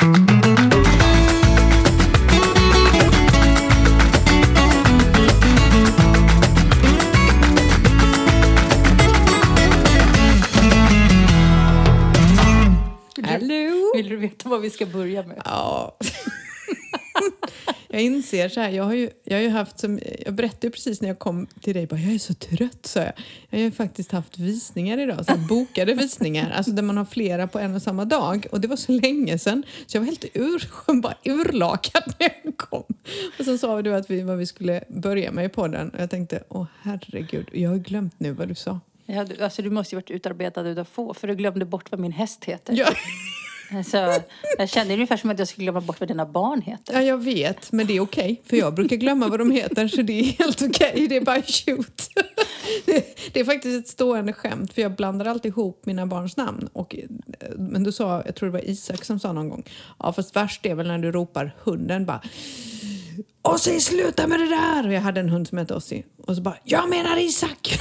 [0.00, 0.32] Hallå!
[13.94, 15.42] Vill du veta vad vi ska börja med?
[15.44, 15.96] Ja.
[18.00, 21.00] Jag inser så här, jag har ju, jag har ju haft som, jag berättade precis
[21.00, 23.12] när jag kom till dig, bara, jag är så trött sa jag.
[23.50, 27.04] Jag har ju faktiskt haft visningar idag, så här, bokade visningar, alltså där man har
[27.04, 28.46] flera på en och samma dag.
[28.52, 30.68] Och det var så länge sedan, så jag var helt ur,
[31.02, 32.84] bara urlakad när jag kom.
[33.38, 36.10] Och så sa du att vi, vad vi skulle börja med i podden och jag
[36.10, 38.80] tänkte, åh herregud, jag har glömt nu vad du sa.
[39.06, 42.00] Ja, du, alltså, du måste ju varit utarbetad utav få, för du glömde bort vad
[42.00, 42.74] min häst heter.
[42.76, 42.86] Ja.
[43.86, 44.20] Så,
[44.58, 46.94] jag kände ungefär som att jag skulle glömma bort vad dina barn heter.
[46.94, 48.42] Ja, jag vet, men det är okej.
[48.46, 51.06] för jag brukar glömma vad de heter, så det är helt okej.
[51.08, 52.08] Det är bara shoot.
[53.32, 56.68] Det är faktiskt ett stående skämt, för jag blandar alltid ihop mina barns namn.
[56.72, 56.96] Och,
[57.56, 59.64] men du sa, jag tror det var Isak som sa någon gång,
[59.98, 62.20] ja fast värst är väl när du ropar hunden bara
[63.42, 64.86] Ossi, sluta med det där!
[64.86, 66.04] Och jag hade en hund som hette Ossi.
[66.26, 67.78] Och så bara, jag menar Isak!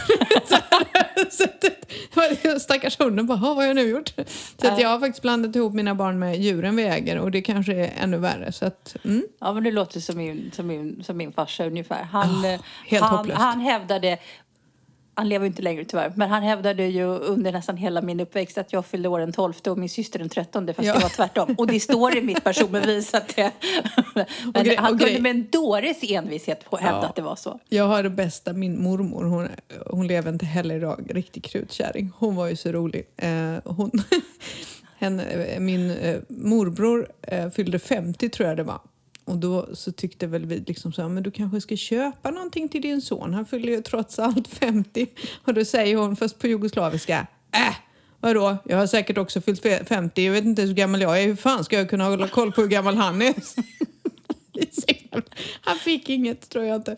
[1.32, 4.14] så att, stackars hunden bara, vad har jag nu gjort?
[4.62, 7.42] Så att jag har faktiskt blandat ihop mina barn med djuren vi äger och det
[7.42, 8.52] kanske är ännu värre.
[8.52, 9.24] Så att, mm.
[9.40, 12.04] Ja, men det låter som min, som min, som min farsa ungefär.
[12.04, 13.40] Han, Oh, helt han, hopplöst.
[13.42, 14.18] han hävdade,
[15.20, 18.58] han lever ju inte längre tyvärr, men han hävdade ju under nästan hela min uppväxt
[18.58, 20.94] att jag fyllde år den 12 och min syster den 13 fast Ja.
[20.94, 21.56] det var tvärtom.
[21.58, 23.52] Och det står i mitt personbevis att det...
[24.54, 27.08] Men gre- han kunde med en dåres envishet på- hävda Ja.
[27.10, 27.60] att det var så.
[27.70, 29.48] Jag har det bästa, min mormor, hon,
[29.86, 32.12] hon lever inte heller idag, riktig krutkärring.
[32.18, 33.06] Hon var ju så rolig.
[33.18, 33.30] Eh,
[33.66, 33.92] hon,
[35.00, 38.80] henne, eh, min eh, morbror eh, fyllde 50 tror jag det var.
[39.30, 42.70] Och då så tyckte väl vi liksom så här, men du kanske ska köpa någonting
[42.70, 43.34] till din son.
[43.34, 45.08] Han fyller ju trots allt 50.
[45.46, 47.76] Och då säger hon först på jugoslaviska, äh,
[48.20, 48.58] vadå?
[48.66, 50.26] Jag har säkert också fyllt 50.
[50.26, 51.28] Jag vet inte hur gammal jag är.
[51.28, 53.34] Hur fan ska jag kunna hålla koll på hur gammal han är?
[55.62, 56.98] Han fick inget tror jag inte.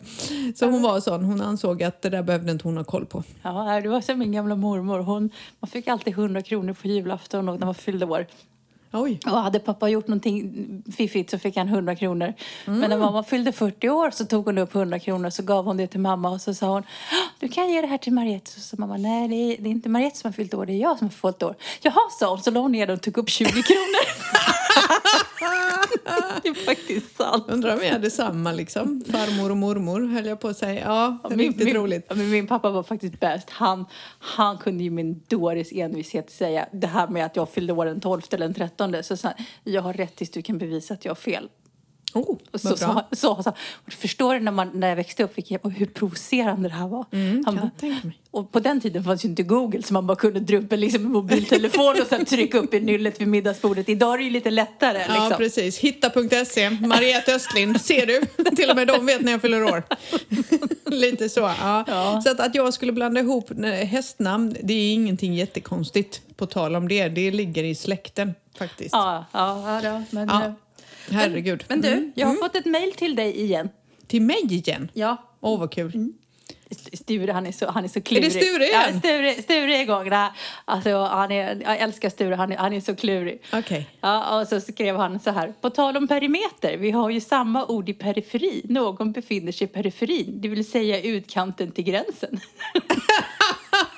[0.54, 1.24] Så hon var sån.
[1.24, 3.24] Hon ansåg att det där behövde inte hon ha koll på.
[3.42, 4.98] Ja, det var som min gamla mormor.
[4.98, 8.26] Hon, man fick alltid 100 kronor på julafton och när man fyllde år.
[8.92, 9.18] Oj.
[9.26, 10.52] Och hade pappa gjort någonting
[10.96, 12.34] fiffigt så fick han 100 kronor.
[12.64, 15.76] Men när mamma fyllde 40 år så tog hon upp 100 kronor så gav hon
[15.76, 18.50] det till mamma och så sa hon "Ah, du kan ge det här till Mariette.
[18.50, 20.72] Så sa mamma nej det är, det är inte Mariette som har fyllt år, det
[20.72, 21.54] är jag som har fyllt år.
[21.82, 24.04] Jaha sa hon, så la hon ner det och tog upp 20 kronor.
[26.42, 27.44] det är faktiskt sant.
[27.48, 29.04] Undrar om jag hade samma liksom.
[29.12, 30.80] Farmor och mormor höll jag på att säga.
[30.84, 32.06] Ja, det är Min- riktigt min, roligt.
[32.08, 33.50] ja, Men min pappa var faktiskt bäst.
[33.50, 33.86] Han,
[34.18, 38.00] han kunde ju en dåres envishet säga det här med att jag fyllde år den
[38.00, 39.02] 12 eller den 13.
[39.02, 41.48] Så sa han, jag har rätt tills du kan bevisa att jag har fel.
[42.14, 43.08] Oh, Och så, bra.
[43.12, 46.74] så, så, och du förstår när, man, när jag växte upp och hur provocerande det
[46.74, 47.04] här var.
[47.12, 47.70] Mm, Han
[48.30, 50.80] och på den tiden fanns ju inte Google så man bara kunde dra upp en
[50.80, 53.88] liksom, en mobiltelefon och sen trycka upp i nyllet vid middagsbordet.
[53.88, 54.98] Idag är det ju lite lättare.
[55.08, 55.32] Ja, Liksom.
[55.38, 55.78] precis.
[55.78, 56.70] Hitta.se.
[56.70, 57.80] Mariette Östlind.
[57.80, 58.20] Ser du?
[58.56, 59.82] Till och med de vet när jag fyller år.
[60.90, 61.40] Lite så.
[61.40, 61.84] Ja.
[61.86, 62.22] Ja.
[62.24, 66.20] Så att, att jag skulle blanda ihop eh, hästnamn, det är ingenting jättekonstigt.
[66.36, 67.08] På tal om det.
[67.08, 68.92] Det ligger i släkten faktiskt.
[68.92, 70.54] Ja, ja, ja, men, Ja.
[71.10, 71.64] Herregud.
[71.68, 72.12] men du, Mm.
[72.14, 73.68] jag har fått ett mejl till dig igen.
[74.06, 74.90] Till mig igen?
[74.94, 76.12] Ja, Åh, vad kul.
[76.70, 78.24] St- Sture, han är så, han är så klurig.
[78.24, 78.82] Är det Sture igen?
[78.92, 80.10] Ja, Sture, Sture är igång.
[80.64, 83.42] Alltså, han är, jag älskar Sture, han är, han är så klurig.
[83.52, 83.88] Okej.
[84.00, 85.52] Ja, och så skrev han så här.
[85.60, 88.62] På tal om perimeter, vi har ju samma ord i periferi.
[88.64, 92.40] Någon befinner sig i periferin, det vill säga utkanten till gränsen.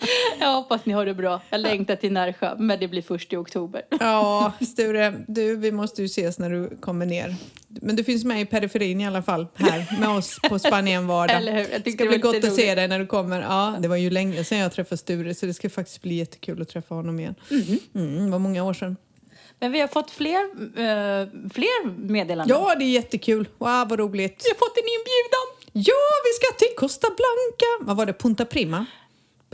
[0.40, 1.40] jag hoppas ni har det bra.
[1.50, 3.82] Jag längtar till Närsjö, men det blir först i oktober.
[4.00, 7.34] Ja, Sture, du, vi måste ju ses när du kommer ner.
[7.68, 11.36] Men du finns med i periferin i alla fall, här med oss på Spanien vardag.
[11.36, 11.78] Eller hur?
[11.84, 12.76] Det ska det bli gott lite att se roligt.
[12.76, 13.40] dig när du kommer.
[13.42, 16.62] Ja, det var ju länge sedan jag träffade Sture så det ska faktiskt bli jättekul
[16.62, 17.34] att träffa honom igen.
[17.94, 18.96] Mm, det var många år sedan.
[19.58, 20.42] Men vi har fått fler,
[20.76, 22.56] eh, fler meddelanden.
[22.60, 23.48] Ja, det är jättekul.
[23.58, 24.42] Wow, vad roligt.
[24.44, 25.46] Vi har fått en inbjudan!
[25.72, 27.86] Ja, vi ska till Costa Blanca.
[27.88, 28.12] Vad var det?
[28.12, 28.86] Punta Prima?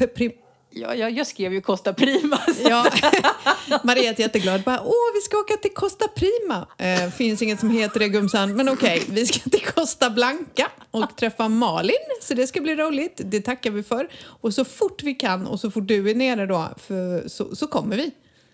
[0.06, 0.32] Prim-
[0.74, 2.38] Ja, jag, jag skrev ju Costa Prima.
[2.64, 2.86] Ja,
[3.84, 4.62] Maria är jätteglad.
[4.62, 6.66] Bara, Åh, vi ska åka till Costa Prima.
[6.78, 8.56] Eh, finns inget som heter det, gumsan.
[8.56, 11.94] Men okej, vi ska till Costa Blanca och träffa Malin.
[12.22, 13.20] Så det ska bli roligt.
[13.24, 14.08] Det tackar vi för.
[14.24, 17.66] Och så fort vi kan och så fort du är nere då, för, så, så
[17.66, 18.10] kommer vi.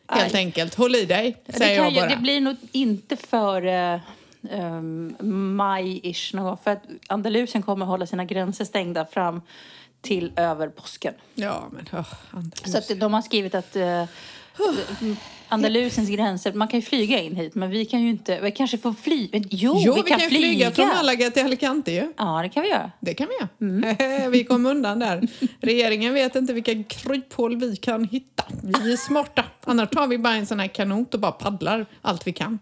[0.09, 0.41] Helt Aj.
[0.41, 0.75] enkelt.
[0.75, 2.09] Håll i dig, Det, säger kan jag ju, bara.
[2.11, 4.00] det blir nog inte före
[4.50, 5.15] um,
[5.56, 6.59] maj-ish någon gång.
[6.65, 9.41] För att Andalusien kommer hålla sina gränser stängda fram
[10.00, 11.15] till över påsken.
[11.35, 12.43] Ja, men oh.
[12.65, 14.05] Så att de har skrivit att, eh,
[15.49, 16.53] Andalusiens gränser.
[16.53, 18.41] Man kan ju flyga in hit, men vi kan ju inte...
[18.41, 19.39] Vi kanske får flyga.
[19.50, 20.71] Jo, Jo, vi, kan, ju flyga.
[20.71, 22.12] från Malaga till Alicante ju.
[22.17, 22.91] Ja, det kan vi göra.
[23.00, 23.49] Det kan vi göra.
[23.61, 24.31] Mm.
[24.33, 25.29] vi kom undan där.
[25.61, 28.45] Regeringen vet inte vilka kryphål vi kan hitta.
[28.62, 29.45] Vi är smarta.
[29.65, 32.59] Annars tar vi bara en sån här kanot och bara paddlar allt vi kan.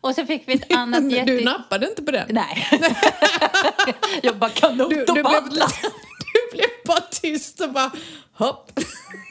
[0.00, 1.32] Och så fick vi ett annat jätte...
[1.32, 2.26] Du nappade inte på den.
[2.30, 2.68] Nej.
[4.22, 7.90] jag bara kanot Du, och du, blev, du blev bara tyst och bara
[8.32, 8.70] hopp.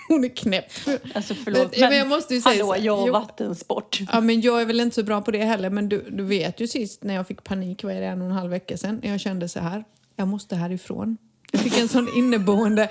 [0.08, 0.72] Hon är knäpp.
[1.16, 4.00] Alltså förlåt, Men- men jag måste ju säga hallå, jag och vattensport.
[4.12, 5.70] Ja, men jag är väl inte så bra på det heller.
[5.70, 8.28] Men du, du vet ju sist när jag fick panik, vad är det, en och
[8.28, 9.84] en halv vecka sedan, när jag kände så här,
[10.16, 11.18] jag måste härifrån.
[11.52, 12.90] Jag fick en sån inneboende,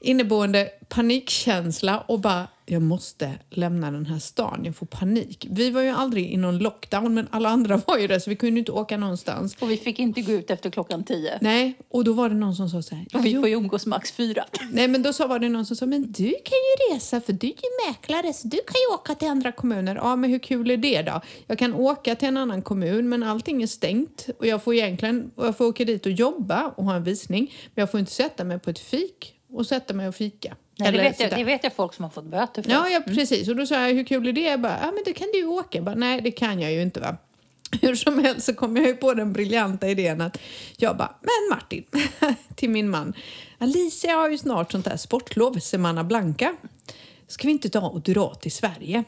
[0.00, 5.46] inneboende panikkänsla och bara, jag måste lämna den här stan, jag får panik.
[5.50, 8.36] Vi var ju aldrig i någon lockdown, men alla andra var ju det, så vi
[8.36, 9.56] kunde inte åka någonstans.
[9.60, 11.38] Och vi fick inte gå ut efter klockan tio.
[11.40, 13.54] Nej, och då var det någon som sa så här, Och vi "Jo, får ju
[13.54, 14.44] umgås max fyra.
[14.72, 16.58] Nej, men då sa var det någon som sa, men du kan
[16.90, 19.94] ju resa för du är ju mäklare så du kan ju åka till andra kommuner.
[19.96, 21.20] Ja, men hur kul är det då?
[21.46, 25.30] Jag kan åka till en annan kommun men allting är stängt och jag får egentligen
[25.36, 28.44] jag får åka dit och jobba och ha en visning men jag får inte sätta
[28.44, 30.56] mig på ett fik och sätta mig och fika.
[30.76, 32.70] Nej, det, Eller vet jag, det vet jag folk som har fått böter för.
[32.70, 33.48] Ja, ja, precis.
[33.48, 34.40] Och då sa jag, hur kul är det?
[34.40, 35.78] Jag bara, ja men det kan du ju åka.
[35.78, 37.16] Jag bara, Nej, det kan jag ju inte va.
[37.82, 40.38] Hur som helst så kom jag ju på den briljanta idén att
[40.76, 41.84] jag bara, men Martin,
[42.54, 43.14] till min man,
[43.58, 46.56] Alicia har ju snart sånt här sportlov, Semana Blanca.
[47.26, 49.04] Ska vi inte ta och dra till Sverige?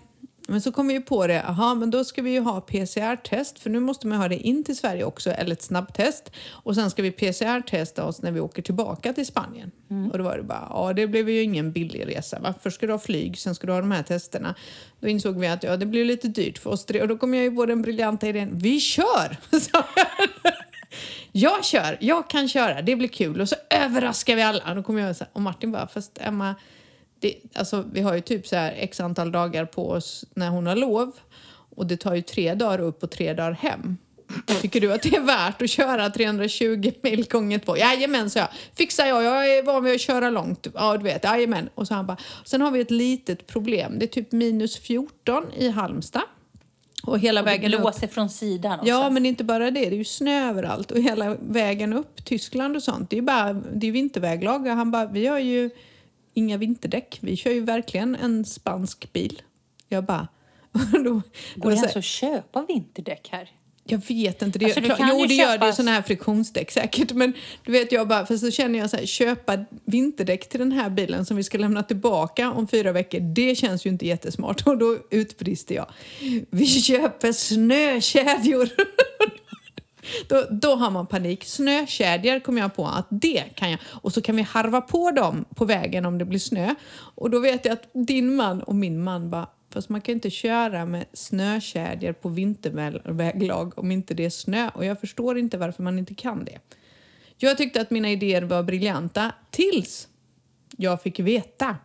[0.46, 3.58] Men så kom vi ju på det, aha, men då ska vi ju ha PCR-test
[3.58, 6.32] för nu måste man ha det in till Sverige också, eller ett snabbtest.
[6.50, 9.70] Och sen ska vi PCR-testa oss när vi åker tillbaka till Spanien.
[10.12, 12.40] Och då var det bara, ja det blev ju ingen billig resa.
[12.40, 12.54] Va?
[12.62, 14.54] Först ska du ha flyg, sen ska du ha de här testerna.
[15.00, 17.02] Då insåg vi att ja, det blir lite dyrt för oss tre.
[17.02, 19.36] Och då kom jag ju på den briljanta idén, vi kör!
[21.32, 21.64] jag.
[21.64, 23.40] Kör, jag kan köra, det blir kul.
[23.40, 24.74] Och så överraskar vi alla.
[24.74, 26.54] Då kommer jag så här, och Martin bara, fast Emma,
[27.28, 30.66] det, alltså, vi har ju typ så här x antal dagar på oss när hon
[30.66, 31.12] har lov.
[31.76, 33.96] Och det tar ju tre dagar upp och tre dagar hem.
[34.60, 37.76] Tycker du att det är värt att köra 320 mil gånger två?
[37.76, 38.48] Jajamän, så jag.
[38.74, 39.22] Fixar jag.
[39.24, 40.66] Jag är van vid att köra långt.
[40.74, 41.24] Ja, du vet.
[41.24, 41.68] Jajamän.
[41.74, 43.98] Och så han bara, sen har vi ett litet problem.
[43.98, 46.22] Det är typ minus 14 i Halmstad.
[47.02, 47.80] Och hela Och det vägen upp.
[47.80, 48.88] blåser från sidan också.
[48.88, 49.80] Ja, men inte bara det.
[49.80, 50.90] Det är ju snö överallt.
[50.90, 54.66] Och hela vägen upp, Tyskland och sånt, det är ju bara det är vinterväglag.
[54.66, 55.70] Och han bara, vi har ju
[56.36, 57.18] inga vinterdäck.
[57.20, 59.42] Vi kör ju verkligen en spansk bil.
[59.88, 60.28] Jag bara...
[61.04, 61.22] då,
[61.54, 63.50] Går det så- ens att köpa vinterdäck här?
[63.88, 64.58] jag vet inte.
[64.58, 65.72] Det, Alltså, klart- jo, det gör det.
[65.72, 67.12] såna här friktionsdäck säkert.
[67.12, 67.32] Men
[67.64, 68.26] du vet, jag bara...
[68.26, 71.58] För så känner jag så här, köpa vinterdäck till den här bilen som vi ska
[71.58, 73.20] lämna tillbaka om fyra veckor.
[73.20, 74.62] Det känns ju inte jättesmart.
[74.66, 75.86] Och då utbrister jag.
[76.50, 78.68] Vi köper snökedjor!
[80.28, 81.44] Då, då har man panik.
[81.44, 83.80] Snökedjor kom jag på att det kan jag.
[83.86, 86.74] Och så kan vi harva på dem på vägen om det blir snö.
[87.14, 90.30] Och då vet jag att din man och min man bara Fast man kan inte
[90.30, 94.70] köra med snökedjor på vinterväglag om inte det är snö.
[94.74, 96.58] Och jag förstår inte varför man inte kan det.
[97.36, 100.08] Jag tyckte att mina idéer var briljanta tills
[100.76, 101.76] jag fick veta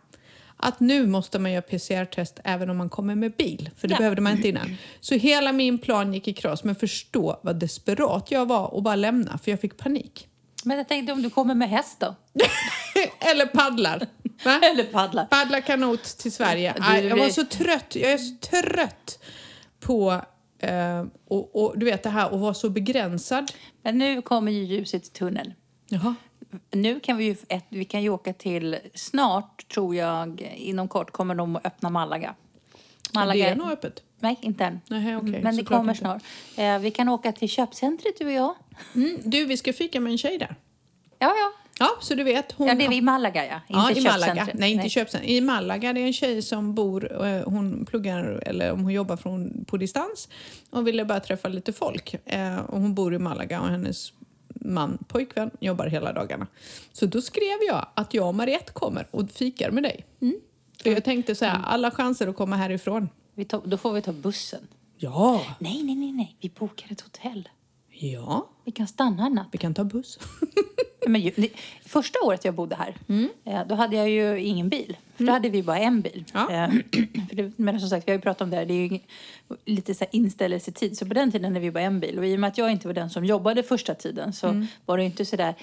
[0.62, 3.70] att nu måste man göra PCR-test även om man kommer med bil.
[3.76, 3.98] För det Ja.
[3.98, 4.76] behövde man inte innan.
[5.00, 6.64] Så hela min plan gick i kras.
[6.64, 10.28] Men förstå vad desperat jag var och bara lämna för jag fick panik.
[10.64, 12.14] Men jag tänkte om du kommer med häst då?
[13.30, 14.06] Eller paddlar.
[14.44, 14.60] Va?
[14.72, 15.24] Eller paddlar.
[15.24, 16.74] Paddla kanot till Sverige.
[16.80, 17.96] Aj, jag var så trött.
[17.96, 19.18] Jag är så trött
[19.80, 20.22] på
[20.58, 23.52] eh, och, och, du vet det här att vara så begränsad.
[23.82, 25.52] Men nu kommer ju ljuset i tunneln.
[25.88, 26.14] Jaha.
[26.70, 31.10] Nu kan vi ju, ett, vi kan ju åka till, snart tror jag, inom kort
[31.10, 32.34] kommer de att öppna Malaga.
[33.12, 34.02] Det är nog öppet.
[34.20, 34.80] Nej, inte än.
[34.88, 36.00] Nej, okej, Men det kommer inte.
[36.00, 36.22] snart.
[36.56, 38.54] Eh, vi kan åka till köpcentret du och jag.
[38.94, 40.54] Mm, du, vi ska fika med en tjej där.
[41.18, 41.52] Ja, ja.
[41.78, 42.52] Ja, så du vet.
[42.52, 43.60] Hon Ja, det är i Malaga ja.
[43.68, 44.48] Ja, Inte i Malaga.
[44.54, 45.30] Nej, inte köpcentret.
[45.30, 49.16] I Malaga det är en tjej som bor, eh, hon pluggar, eller om hon jobbar
[49.16, 50.28] från, på distans
[50.70, 52.14] och ville bara träffa lite folk.
[52.24, 54.12] Eh, och hon bor i Malaga och hennes
[54.64, 56.46] man, pojkvän, jobbar hela dagarna.
[56.92, 60.04] Så då skrev jag att jag och Mariette kommer och fikar med dig.
[60.20, 60.40] Mm.
[60.82, 63.08] För jag tänkte så här, alla chanser att komma härifrån.
[63.34, 64.68] Vi tar, då får vi ta bussen.
[64.96, 66.36] Ja, Nej, nej, nej, nej.
[66.40, 67.48] Vi bokar ett hotell.
[67.92, 69.48] Ja, Vi kan stanna en natt.
[69.52, 70.18] vi kan ta buss.
[71.06, 71.48] Men ju, det,
[71.86, 72.94] första året jag bodde här,
[73.44, 74.96] eh, då hade jag ju ingen bil.
[75.16, 76.24] För då hade vi bara en bil.
[76.34, 76.50] Ja.
[76.52, 76.68] Eh,
[77.28, 78.98] för det, men som sagt, vi har ju pratat om det här, det är ju
[79.64, 80.98] lite så här inställelsetid.
[80.98, 82.18] Så på den tiden hade vi bara en bil.
[82.18, 84.96] Och i och med att jag inte var den som jobbade första tiden så var
[84.96, 85.54] det ju inte sådär,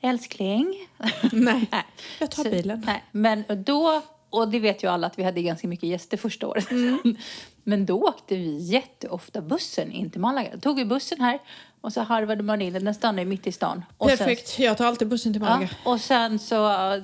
[0.00, 0.74] älskling.
[1.32, 1.84] Nej, Nej.
[2.20, 2.82] jag tar Så- bilen.
[2.86, 6.46] Nej, men då, och det vet ju alla att vi hade ganska mycket gäster första
[6.46, 6.70] året.
[6.70, 7.16] Mm.
[7.64, 10.48] men då åkte vi jätteofta bussen in till Malaga.
[10.52, 11.38] Då tog vi bussen här
[11.86, 12.84] Och så harvade man in den.
[12.84, 13.82] Den stannar ju mitt i stan.
[13.98, 14.58] Och sen- Perfekt.
[14.58, 15.70] Jag tar alltid bussen till Ja, Malaga.
[15.84, 17.02] och sen så äh,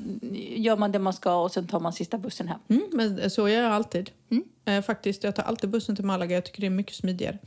[0.56, 2.58] gör man det man ska och sen tar man sista bussen hem.
[2.68, 4.10] Mm, men så gör jag alltid.
[4.30, 4.44] Mm.
[4.64, 6.34] Eh, faktiskt, jag tar alltid bussen till Malaga.
[6.34, 7.38] Jag tycker det är mycket smidigare.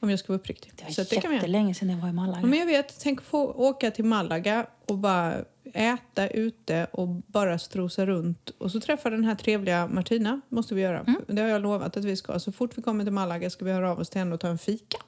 [0.00, 0.72] Om jag ska vara uppriktig.
[0.76, 2.38] Det var Så jättelänge sedan jag var i Malaga.
[2.40, 5.34] Ja, men jag vet, tänk att få åka till Malaga och bara
[5.74, 8.50] äta ute och bara strosa runt.
[8.58, 11.00] Och så träffa den här trevliga Martina, måste vi göra.
[11.00, 11.20] Mm.
[11.26, 12.38] Det har jag lovat att vi ska.
[12.38, 14.48] Så fort vi kommer till Malaga ska vi höra av oss till henne och ta
[14.48, 14.98] en fika.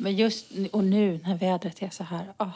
[0.00, 2.32] Men just och nu när vädret är så här.
[2.38, 2.48] åh.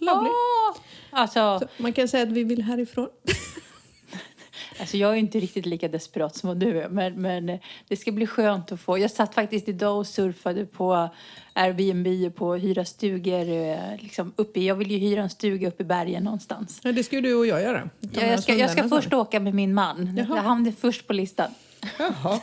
[0.00, 0.28] Lovely.
[0.30, 0.76] Åh!
[1.10, 3.08] Alltså, Så man kan säga att vi vill härifrån.
[4.80, 6.88] alltså, jag är inte riktigt lika desperat som du är.
[6.88, 7.58] Men, men eh,
[7.88, 8.98] det ska bli skönt att få.
[8.98, 11.08] Jag satt faktiskt idag och surfade på
[11.52, 13.48] Airbnb och på hyra stugor.
[13.48, 16.80] eh, Liksom uppe, jag vill ju hyra en stuga uppe i bergen någonstans.
[16.82, 17.90] Ja, det ska ju du och jag göra.
[18.00, 20.16] Ja, jag ska, jag ska först åka med min man.
[20.16, 20.40] Jaha.
[20.40, 21.50] Han är först på listan.
[21.98, 22.40] Jaha.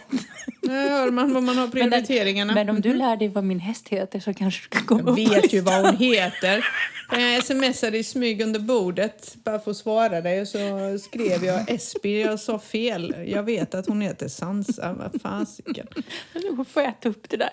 [0.61, 2.53] Nu hör man vad man har Men, prioriteringarna.
[2.53, 5.29] men om du lär dig vad min häst heter så kanske du kan komma Jag
[5.29, 6.65] vet ju vad hon heter.
[7.11, 10.59] Jag smsade i smyg under bordet bara för att svara dig och så
[11.03, 12.21] skrev jag Esby.
[12.21, 13.15] Jag sa fel.
[13.27, 14.93] Jag vet att hon heter Sansa.
[14.93, 15.87] Vad fasiken.
[16.33, 17.49] Nu får jag äta upp det där.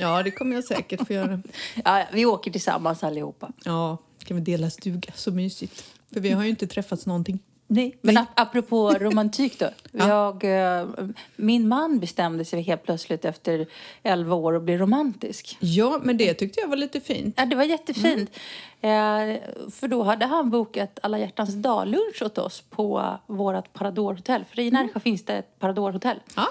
[0.00, 1.42] Ja, det kommer jag säkert få göra.
[1.84, 3.52] Ja, vi åker tillsammans allihopa.
[3.64, 5.12] Ja, kan vi dela stuga.
[5.14, 5.84] Så mysigt.
[6.12, 7.38] För vi har ju inte träffats någonting.
[7.74, 7.96] Nej.
[8.00, 9.68] Men ap- apropå romantik då.
[9.92, 10.08] Ja.
[10.08, 10.88] Jag, eh,
[11.36, 13.66] min man bestämde sig helt plötsligt efter
[14.02, 15.56] 11 år att bli romantisk.
[15.60, 17.34] Ja, men det tyckte jag var lite fint.
[17.38, 18.30] Ja, det var jättefint.
[18.80, 18.90] Eh,
[19.70, 24.44] för då hade han bokat alla hjärtans dag-lunch åt oss på vårt Parador-hotell.
[24.50, 26.20] För i Närsjö finns det ett Parador-hotell.
[26.36, 26.48] Ja.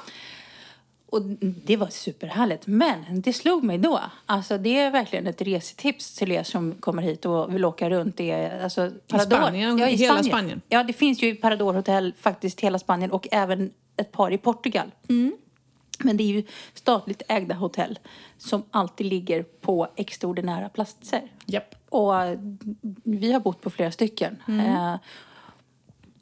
[1.12, 2.68] Och det var superhärligt.
[2.68, 4.00] Men det slog mig då.
[4.26, 8.18] Alltså det är verkligen ett resetips till er som kommer hit och vill åka runt.
[8.18, 9.38] Det alltså, Parador.
[9.38, 10.34] Spanien, ja, i hela Spanien.
[10.34, 10.62] Spanien.
[10.70, 14.92] Ja, det finns ju i Parador-hotell faktiskt hela Spanien och även ett par i Portugal.
[16.00, 18.00] Men det är ju statligt ägda hotell
[18.38, 21.22] som alltid ligger på extraordinära platser.
[21.46, 21.76] Japp.
[21.90, 22.14] Och
[23.04, 24.44] vi har bott på flera stycken.
[24.48, 24.96] Eh,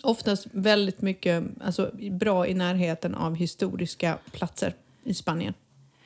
[0.04, 5.54] Oftast väldigt mycket alltså, bra i närheten av historiska platser i Spanien.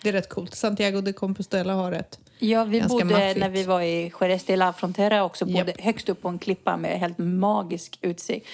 [0.04, 0.56] Det är rätt coolt.
[0.56, 2.20] Santiago de Compostela har ett.
[2.40, 3.40] Ja, vi bodde maffigt.
[3.40, 5.82] när vi var i Jerez de la Frontera också, bodde Japp.
[5.82, 8.48] högst upp på en klippa med helt magisk utsikt.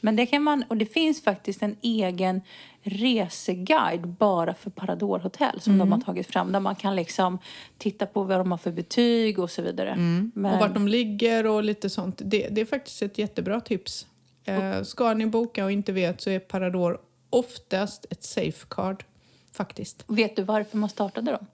[0.00, 2.40] Men det kan man, och det finns faktiskt en egen
[2.82, 5.86] reseguide bara för Parador Hotel som Mm.
[5.88, 7.38] de har tagit fram där man kan liksom
[7.78, 9.96] titta på vad de har för betyg och så vidare.
[9.96, 10.52] Men, Mm.
[10.54, 12.20] Och vart de ligger och lite sånt.
[12.24, 14.06] Det, det är faktiskt ett jättebra tips.
[14.46, 17.00] Eh, ska ni boka och inte vet så är Parador
[17.30, 19.04] oftast ett safecard.
[19.52, 20.04] Faktiskt.
[20.06, 21.46] Vet du varför man startade dem?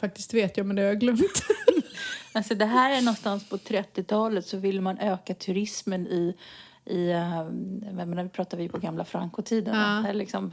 [0.00, 1.20] Faktiskt vet jag men det har jag glömt.
[2.32, 6.36] Alltså det här är någonstans på 30-talet så vill man öka turismen i
[6.84, 7.44] i, eh,
[7.92, 10.04] menar, vi pratar vi på gamla Franco-tiden.
[10.04, 10.12] Ja.
[10.12, 10.52] Liksom,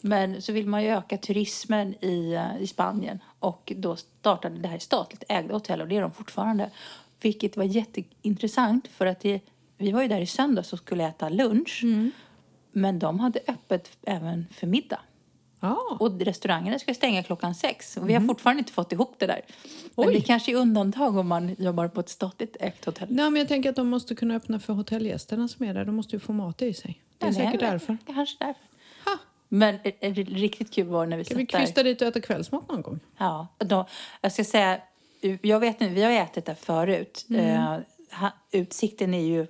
[0.00, 3.18] men så vill man ju öka turismen i, eh, i Spanien.
[3.38, 6.70] Och då startade det här statligt ägda hotell och det är de fortfarande.
[7.20, 9.40] Vilket var jätteintressant för att det,
[9.82, 11.82] vi var ju där i söndags och skulle äta lunch.
[12.72, 15.00] Men de hade öppet även för middag.
[15.60, 17.96] Ja, Och restaurangerna ska stänga klockan sex.
[17.96, 19.40] Och vi har fortfarande inte fått ihop det där.
[19.96, 20.14] Men Oj.
[20.14, 23.08] det kanske är undantag om man jobbar på ett statligt ägt hotell.
[23.10, 25.84] Nej, men jag tänker att de måste kunna öppna för hotellgästerna som är där.
[25.84, 27.00] De måste ju få mat i sig.
[27.18, 27.96] Det är Ja, säkert väl- därför.
[28.06, 28.60] Kanske därför.
[29.04, 31.44] Ha, Men eh, eh, riktigt kul var när vi vi satt där.
[31.46, 33.00] krysta dit och äta kvällsmat någon gång?
[33.18, 33.86] Ja, då,
[34.20, 34.80] jag ska säga,
[35.42, 37.26] jag vet inte, vi har ätit där förut.
[37.34, 37.78] Eh,
[38.20, 39.46] ha- utsikten är ju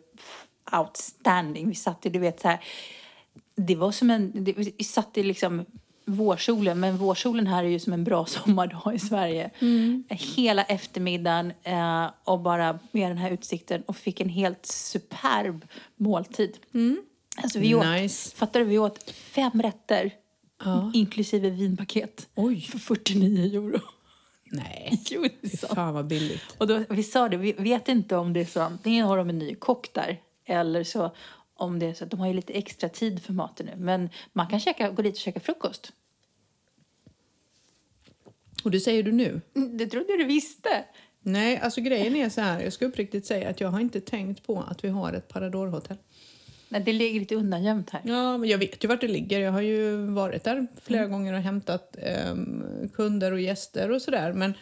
[0.78, 1.68] outstanding.
[1.68, 2.60] Vi satt i, du vet så här,
[3.56, 5.64] det var som en, det, vi satt i liksom
[6.04, 9.50] vårsolen, men vårsolen här är ju som en bra sommardag i Sverige.
[10.08, 15.64] Hela eftermiddagen eh, och bara med den här utsikten och fick en helt superb
[15.96, 16.58] måltid.
[17.36, 18.36] Alltså vi åt, Nice.
[18.36, 20.10] fattar du, vi åt fem rätter
[20.64, 20.90] Ja.
[20.94, 22.60] inklusive vinpaket Oj.
[22.60, 23.80] för 49 euro.
[24.44, 25.72] Nej, Jo, det är sant.
[25.74, 26.42] fan vad billigt.
[26.58, 29.28] Och då, vi sa det, vi vet inte om det är så antingen har de
[29.28, 31.10] en ny kock där eller så
[31.54, 33.72] om det är så att de har ju lite extra tid för maten nu.
[33.76, 35.92] Men man kan käka, gå dit och käka frukost.
[38.64, 39.40] Och det säger du nu?
[39.56, 40.84] Mm, Det trodde jag du visste.
[41.20, 42.60] Nej, alltså grejen är så här.
[42.60, 45.96] Jag ska uppriktigt säga att jag har inte tänkt på att vi har ett Parador-hotell.
[46.68, 48.00] Nej, det ligger lite undangömt här.
[48.04, 49.40] Ja, men jag vet ju vart det ligger.
[49.40, 54.32] Jag har ju varit där flera gånger och hämtat ehm, kunder och gäster och sådär.
[54.32, 54.56] Men eh,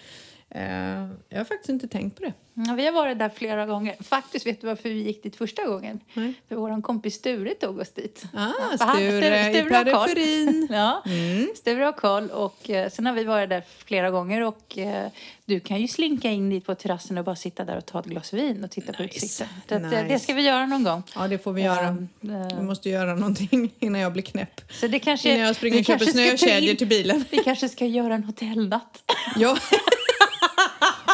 [1.28, 2.32] jag har faktiskt inte tänkt på det.
[2.54, 3.96] Ja, vi har varit där flera gånger.
[4.00, 6.00] Faktiskt, vet du varför vi gick dit första gången?
[6.14, 6.32] Nej.
[6.48, 8.24] För vår kompis Sture tog oss dit.
[8.34, 9.84] Ah, han- Sture, i Sture koll.
[9.84, 10.68] periferin.
[10.72, 11.48] Ja, Mm.
[11.56, 12.30] Sture har koll.
[12.30, 14.40] Och, eh, sen har vi varit där flera gånger.
[14.40, 15.08] Och eh,
[15.44, 18.06] du kan ju slinka in dit på terrassen och bara sitta där och ta ett
[18.06, 19.16] glas vin och titta på Nice.
[19.16, 19.46] utsikten.
[19.68, 20.02] Så att, eh, Nice.
[20.08, 21.02] Det ska vi göra någon gång.
[21.14, 21.86] Ja, det får vi göra.
[21.86, 24.60] Ehm, eh, Vi måste göra någonting innan jag blir knäpp.
[24.72, 27.24] Så det kanske, Innan jag springer vi och köper kanske ska ta snökedjor till bilen.
[27.30, 29.02] Vi kanske ska göra en hotellnatt.
[29.36, 29.56] Ja.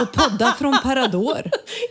[0.03, 1.38] Och podda från Parador.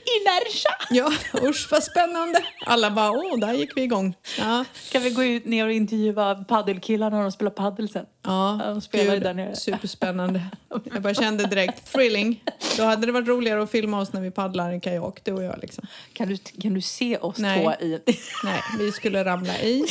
[0.06, 0.76] I Nerja!
[0.90, 1.12] Ja,
[1.50, 2.40] usch vad spännande.
[2.66, 4.16] Alla bara, åh, där gick vi igång.
[4.40, 8.06] Ja, Kan vi gå ut ner och intervjua paddelkillarna när de spelar paddel sen?
[8.24, 9.56] ja de spelar gud, där nere.
[9.56, 10.42] superspännande.
[10.94, 12.44] Jag bara kände direkt, thrilling.
[12.78, 15.44] Då hade det varit roligare att filma oss när vi paddlar i kajak, du och
[15.44, 15.60] jag.
[15.62, 15.88] Liksom.
[16.14, 17.64] Kan du, kan du se oss Nej.
[17.64, 18.00] två i...
[18.44, 19.86] Nej, vi skulle ramla i.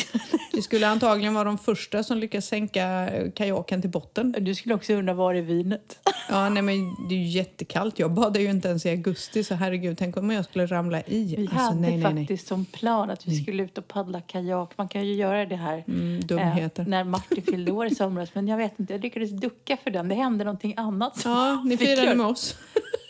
[0.53, 4.35] Vi skulle antagligen vara de första som lyckas sänka kajaken till botten.
[4.39, 5.99] Du skulle också undra var är vinet?
[6.29, 7.99] Ja, nej, men det är ju jättekallt.
[8.05, 11.37] Jag badade ju inte ens i augusti, så herregud, tänk om jag skulle ramla i.
[11.37, 12.23] Vi Alltså, hade nej, nej, nej.
[12.25, 14.71] faktiskt som plan att vi skulle ut och paddla kajak.
[14.77, 16.83] Man kan ju göra det här Mm, dumheter.
[16.83, 18.31] eh, när Martin fyllde år i somras.
[18.35, 20.09] Men jag vet inte, jag lyckades ducka för den.
[20.09, 21.23] Det hände någonting annat.
[21.25, 22.57] Ja, ni firade med oss.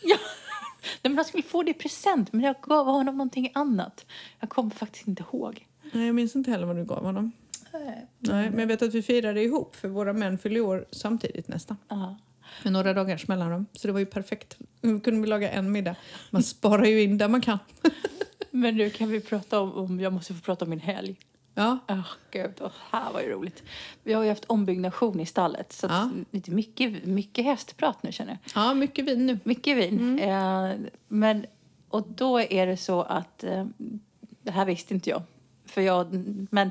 [0.06, 0.16] Ja.
[1.02, 4.06] Nej, men han skulle få det i present, men jag gav honom någonting annat.
[4.40, 5.66] Jag kommer faktiskt inte ihåg.
[5.92, 7.32] Nej, jag minns inte heller vad du gav honom.
[8.18, 11.76] Nej, men jag vet att vi firade ihop, för våra män fyllde år samtidigt nästan.
[11.88, 12.16] Ja.
[12.62, 13.66] Med några dagars mellanrum.
[13.72, 14.56] Så det var ju perfekt.
[14.80, 15.96] Nu kunde vi laga en middag.
[16.30, 17.58] Man sparar ju in där man kan.
[18.50, 21.16] Men nu kan vi prata om, om jag måste få prata om min helg.
[21.54, 23.62] Ja, Åh gud, det här var ju roligt.
[24.02, 26.10] Vi har ju haft ombyggnation i stallet, så Ja.
[26.32, 28.38] att mycket, mycket hästprat nu känner jag.
[28.64, 29.38] ja mycket vin nu.
[29.44, 30.18] Mycket vin.
[30.18, 30.70] Eh,
[31.08, 31.46] men,
[31.88, 33.66] och då är det så att, eh,
[34.42, 35.22] det här visste inte jag,
[35.66, 36.14] för jag,
[36.50, 36.70] men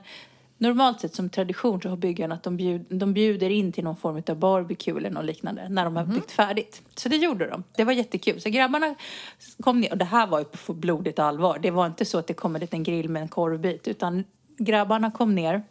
[0.64, 3.98] normalt sett som tradition så har byggarna att de, bjud, de bjuder in till någon
[3.98, 6.82] form av barbecue eller något liknande när de har byggt färdigt.
[6.96, 7.64] Så det gjorde de.
[7.76, 8.42] Det var jättekul.
[8.42, 8.96] Så grabbarna
[9.60, 11.60] kom ner, och det här var ju på blodigt allvar.
[11.62, 14.24] Det var inte så att det kom en liten grill med en korvbit, utan
[14.58, 15.64] grabbarna kom ner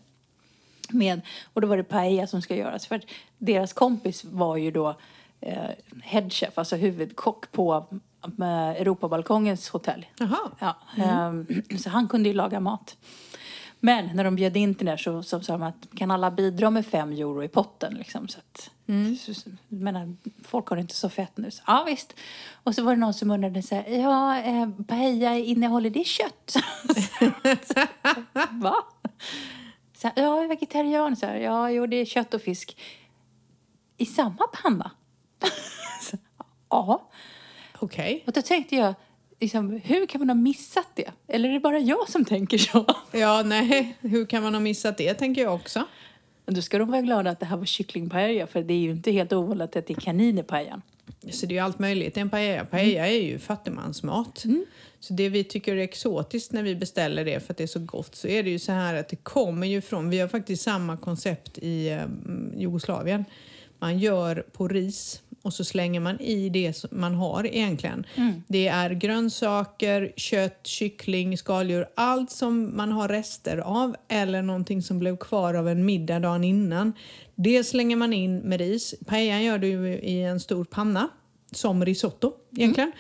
[0.90, 1.20] med,
[1.52, 2.86] och då var det paella som ska göras.
[2.86, 3.04] För att
[3.38, 4.96] deras kompis var ju då
[5.40, 5.70] eh,
[6.02, 7.86] headchef, alltså huvudkock på
[8.36, 10.06] med Europabalkongens hotell.
[10.18, 10.50] Jaha.
[10.58, 11.46] Ja, ehm,
[11.78, 12.96] så han kunde ju laga mat.
[13.84, 16.70] Men när de bjöd in till det så, så sa de att kan alla bidra
[16.70, 17.94] med fem euro i potten?
[17.94, 18.70] Liksom, så att,
[19.20, 21.50] så, så, menar, folk har det inte så fett nu.
[21.50, 22.14] Så, ja visst.
[22.62, 26.54] Och så var det någon som undrade så här, ja, eh, paella innehåller det kött?
[28.50, 28.76] Va?
[29.96, 31.16] Så här, ja, vegetarian.
[31.16, 32.80] Så här, ja, jo, det är kött och fisk.
[33.96, 34.90] I samma panna?
[36.68, 37.10] Ja.
[37.78, 38.24] Okej.
[38.26, 38.94] Och då tänkte jag,
[39.42, 41.10] liksom, hur kan man ha missat det?
[41.28, 42.86] Eller är det bara jag som tänker så?
[43.12, 43.96] Ja, nej.
[44.00, 45.84] Hur kan man ha missat det, tänker jag också.
[46.46, 48.90] Men då ska de vara glada att det här var kycklingpaella, för det är ju
[48.90, 50.82] inte helt ovanligt att det är kanin i paellan.
[51.30, 52.16] Så det är ju allt möjligt.
[52.16, 54.44] En paella, paella är ju fattigmansmat.
[55.00, 57.78] Så det vi tycker är exotiskt när vi beställer det för att det är så
[57.78, 60.62] gott så är det ju så här att det kommer ju från, vi har faktiskt
[60.62, 62.02] samma koncept i eh,
[62.56, 63.24] Jugoslavien.
[63.78, 68.06] Man gör på ris och så slänger man i det som man har egentligen.
[68.48, 74.98] Det är grönsaker, kött, kyckling, skaldjur, allt som man har rester av eller någonting som
[74.98, 76.92] blev kvar av en middag dagen innan.
[77.34, 78.94] Det slänger man in med ris.
[79.06, 81.08] Paellan gör du i en stor panna,
[81.52, 82.92] som risotto egentligen.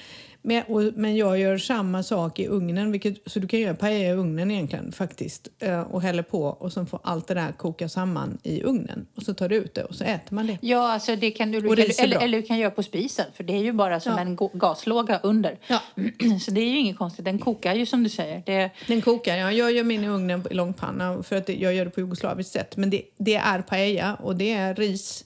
[0.44, 4.04] Men, och, men jag gör samma sak i ugnen, vilket, så du kan göra paella
[4.08, 5.48] i ugnen egentligen faktiskt.
[5.58, 9.06] eh, Och häller på och så får allt det där koka samman i ugnen.
[9.16, 10.58] Och så tar du ut det och så äter man det.
[10.60, 13.44] Ja, alltså det kan du, Och kan, eller, eller du kan göra på spisen, för
[13.44, 14.20] det är ju bara som Ja.
[14.20, 15.58] en gaslåga under.
[15.66, 15.80] Ja.
[16.40, 18.42] Så det är ju inget konstigt, den kokar ju som du säger.
[18.46, 19.52] Det, Den kokar, ja.
[19.52, 22.76] Jag gör min i ugnen i långpanna för att jag gör det på jugoslaviskt sätt.
[22.76, 25.24] Men det, det är paella och det är ris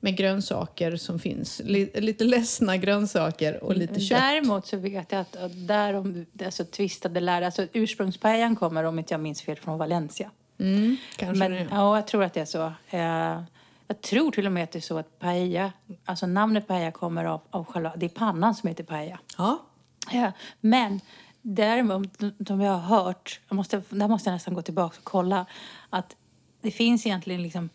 [0.00, 1.60] med grönsaker som finns.
[1.64, 4.18] Lite, ledsna grönsaker och lite kött.
[4.20, 8.98] Däremot så vet jag att, att där om, alltså twistade lärare, alltså ursprungspaellan kommer om
[8.98, 10.30] inte jag minns fel från Valencia.
[10.58, 11.68] Mm, kanske Men det.
[11.70, 12.72] ja, jag tror att det är så.
[12.90, 13.42] Eh,
[13.86, 15.72] jag tror till och med att det är så att paella,
[16.04, 19.18] alltså namnet paella kommer av, av själva, det är pannan som heter paella.
[19.38, 19.64] Ja.
[20.10, 21.00] Ja, men
[21.42, 22.08] däremot,
[22.46, 25.46] som jag har hört, jag måste, där måste jag nästan gå tillbaka och kolla,
[25.90, 26.16] att
[26.60, 27.70] det finns egentligen liksom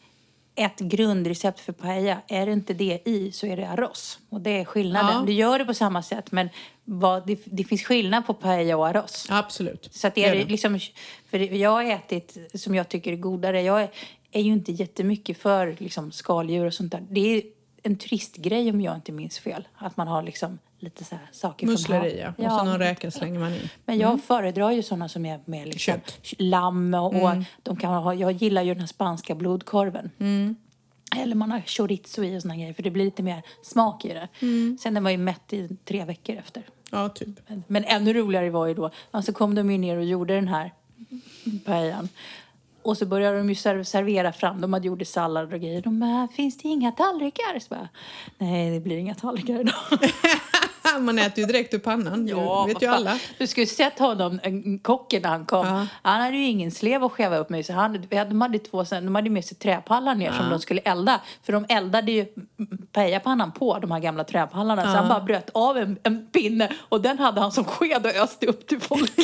[0.55, 2.21] ett grundrecept för paella.
[2.27, 4.19] Är det inte det i så är det arroz.
[4.29, 5.15] Och det är skillnaden.
[5.19, 5.23] Ja.
[5.25, 6.49] Du gör det på samma sätt men
[6.85, 9.27] vad, det, det finns skillnad på paella och arroz.
[9.29, 9.89] Absolut.
[9.91, 10.79] Så att det är liksom,
[11.29, 13.61] för det- jag har ätit som jag tycker är godare.
[13.61, 13.89] Jag är,
[14.31, 17.03] är ju inte jättemycket för liksom, skaldjur och sånt där.
[17.09, 17.43] Det är
[17.83, 19.67] en turistgrej om jag inte minns fel.
[19.75, 22.45] Att man har liksom lite så här saker Musslor från i, ja.
[22.45, 23.69] Och så någon räka slänger man in.
[23.85, 26.33] Men jag föredrar ju sådana som är med liksom Kött.
[26.37, 27.31] lamm och, och
[27.63, 30.11] de kan ha, jag gillar ju den här spanska blodkorven.
[31.15, 34.07] Eller man har chorizo i och såna grejer för det blir lite mer smak i
[34.13, 34.27] det.
[34.79, 36.63] Sen den var ju mätt i tre veckor efter.
[36.91, 37.29] Ja, typ.
[37.47, 40.47] Men, men ännu roligare var ju då, alltså kom de ju ner och gjorde den
[40.47, 40.71] här
[41.65, 42.09] paellan.
[42.81, 45.81] Och så började de ju serv- servera fram, de hade gjort sallad och grejer.
[45.81, 47.59] De bara, finns det inga tallrikar?
[47.59, 47.89] Så bara,
[48.37, 49.73] nej det blir inga tallrikar idag.
[50.99, 52.95] Man äter ju direkt ur pannan, Ja, det vet ju fan.
[52.95, 53.19] alla.
[53.37, 55.67] Du skulle sett honom, en- kocken när han kom.
[55.67, 55.87] Ja.
[56.01, 57.65] Han hade ju ingen slev att skeva upp med.
[57.65, 61.21] Så han, de hade två, de hade med sig träpallar ner som de skulle elda.
[61.43, 62.25] För de eldade ju
[62.91, 64.83] pajapannan på de här gamla träpallarna.
[64.83, 68.15] Så han bara bröt av en, en pinne och den hade han som sked och
[68.15, 69.11] öste upp till folk.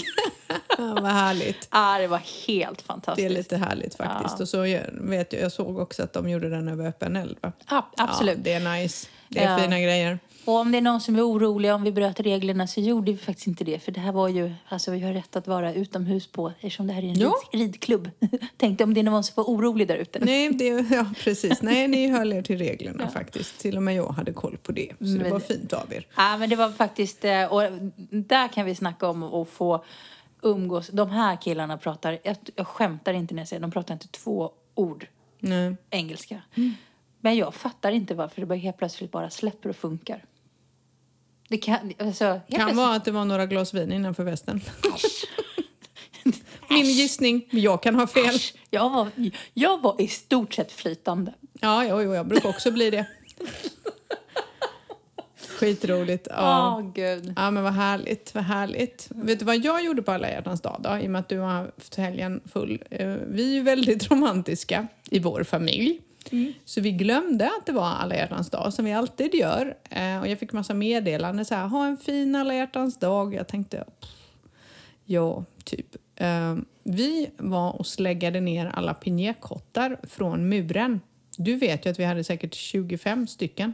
[0.77, 1.67] Ja, vad härligt.
[1.69, 3.25] ah, det var helt Det fantastiskt.
[3.25, 4.39] är lite härligt faktiskt.
[4.39, 7.51] Och så vet jag, jag såg också att de gjorde den över öppen eld va?
[7.69, 8.37] Ja, absolut.
[8.37, 9.07] Ja, det är nice.
[9.27, 9.57] Det är Ja.
[9.57, 10.19] fina grejer.
[10.49, 13.17] Och om det är någon som är orolig om vi bröt reglerna så gjorde vi
[13.17, 13.79] faktiskt inte det.
[13.79, 16.93] För det här var ju, alltså vi har rätt att vara utomhus på eftersom det
[16.93, 17.33] här är en Ja.
[17.51, 18.09] rid, ridklubb.
[18.57, 20.19] Tänkte om det är någon som var orolig där ute.
[20.19, 21.61] Nej, det, ja, precis.
[21.61, 23.59] Nej, ni höll er till reglerna faktiskt.
[23.59, 24.89] Till och med jag hade koll på det.
[24.99, 26.07] Så det Men- var fint av er.
[26.15, 27.61] Ja, men det var faktiskt, eh, och
[28.11, 29.83] där kan vi snacka om att få
[30.41, 30.87] umgås.
[30.87, 34.51] De här killarna pratar, jag, jag skämtar inte när jag säger de pratar inte två
[34.75, 35.07] ord
[35.39, 35.75] Nej.
[35.89, 36.41] engelska.
[37.21, 40.23] Men jag fattar inte varför det bara helt plötsligt bara släpper och funkar.
[41.49, 44.61] Det kan, alltså, Kan vara att det var några glas vin innanför västen.
[46.69, 47.47] Min gissning.
[47.51, 48.35] Jag kan ha fel.
[48.69, 49.07] Jag var,
[49.53, 51.33] jag var i stort sett flytande.
[51.61, 53.05] Ja, jo, jo, jag brukar också bli det.
[55.59, 56.27] Skitroligt.
[56.31, 56.75] Ja.
[56.79, 57.33] Åh, gud.
[57.35, 59.07] Ja men vad härligt, vad härligt.
[59.09, 60.97] Vet du vad jag gjorde på alla hjärtans dag då?
[60.97, 62.83] I och med att du har haft helgen full.
[62.91, 65.99] Eh, Vi är ju väldigt romantiska i vår familj.
[66.65, 69.77] Så vi glömde att det var alla hjärtans dag som vi alltid gör.
[69.89, 73.33] Eh, Och jag fick massa meddelanden så här, ha en fin alla hjärtans dag.
[73.33, 73.83] Jag tänkte,
[75.05, 75.95] ja, typ.
[76.15, 81.01] Eh, Vi var och släggade ner alla pinjekottar från muren.
[81.37, 83.73] Du vet ju att vi hade säkert 25 stycken.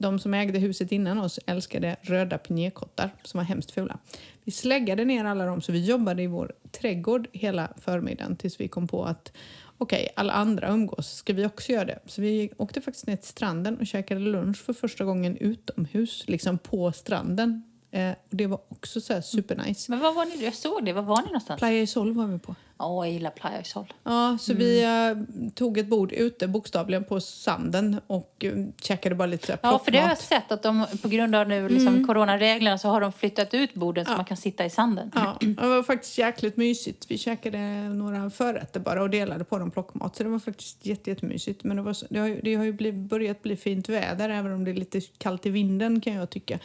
[0.00, 3.98] De som ägde huset innan oss älskade röda pinjekottar som var hemskt fula.
[4.44, 8.68] Vi släggade ner alla dem så vi jobbade i vår trädgård hela förmiddagen tills vi
[8.68, 9.32] kom på att
[9.78, 11.98] okej, alla andra umgås, ska vi också göra det?
[12.06, 16.58] Så vi åkte faktiskt ner till stranden och käkade lunch för första gången utomhus, liksom
[16.58, 17.62] på stranden.
[17.90, 19.90] Eh, och det var också så här supernice.
[19.90, 20.44] Men vad var ni?
[20.44, 20.92] Jag såg det.
[20.92, 21.58] Var var ni någonstans?
[21.58, 22.54] Playa Isol var vi på.
[22.80, 23.92] Åh, jag gillar Playa Isol.
[24.04, 29.26] Ja, så vi eh, tog ett bord ute bokstavligen på sanden och uh, käkade bara
[29.26, 30.42] lite här Ja, för det har jag plockmat.
[30.42, 34.04] sett att de på grund av nu liksom coronareglerna så har de flyttat ut borden
[34.04, 35.12] så man kan sitta i sanden.
[35.14, 37.10] Ja, det var faktiskt jäkligt mysigt.
[37.10, 40.16] Vi käkade några förrätter bara och delade på dem plockmat.
[40.16, 41.64] Så det var faktiskt jätte, jättemysigt.
[41.64, 44.28] Men det, var så, det har ju, det har ju blivit, börjat bli fint väder
[44.28, 46.58] även om det är lite kallt i vinden kan jag tycka.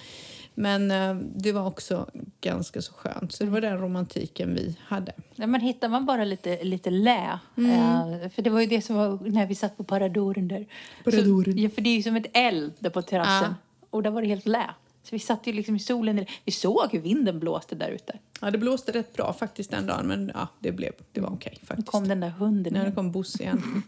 [0.55, 2.07] Men eh, det var också
[2.41, 3.31] ganska så skönt.
[3.33, 5.13] Så det var den romantiken vi hade.
[5.35, 7.39] Ja, men hittar man bara lite, lite lä.
[7.57, 10.65] Eh, för det var ju det som var när vi satt på Paradoren där.
[11.03, 11.53] Paradoren.
[11.53, 13.55] Så, ja, för det är ju som ett eld där på terrassen.
[13.89, 14.69] Och där var det helt lä.
[15.03, 16.25] Så vi satt ju liksom i solen.
[16.45, 18.17] Vi såg hur vinden blåste där ute.
[18.41, 21.57] Ja, det blåste rätt bra faktiskt den dagen men ja, det, blev, det var okej
[21.61, 21.87] Då faktiskt.
[21.87, 22.95] kom den där hunden det in.
[22.95, 23.83] kom Bosse igen.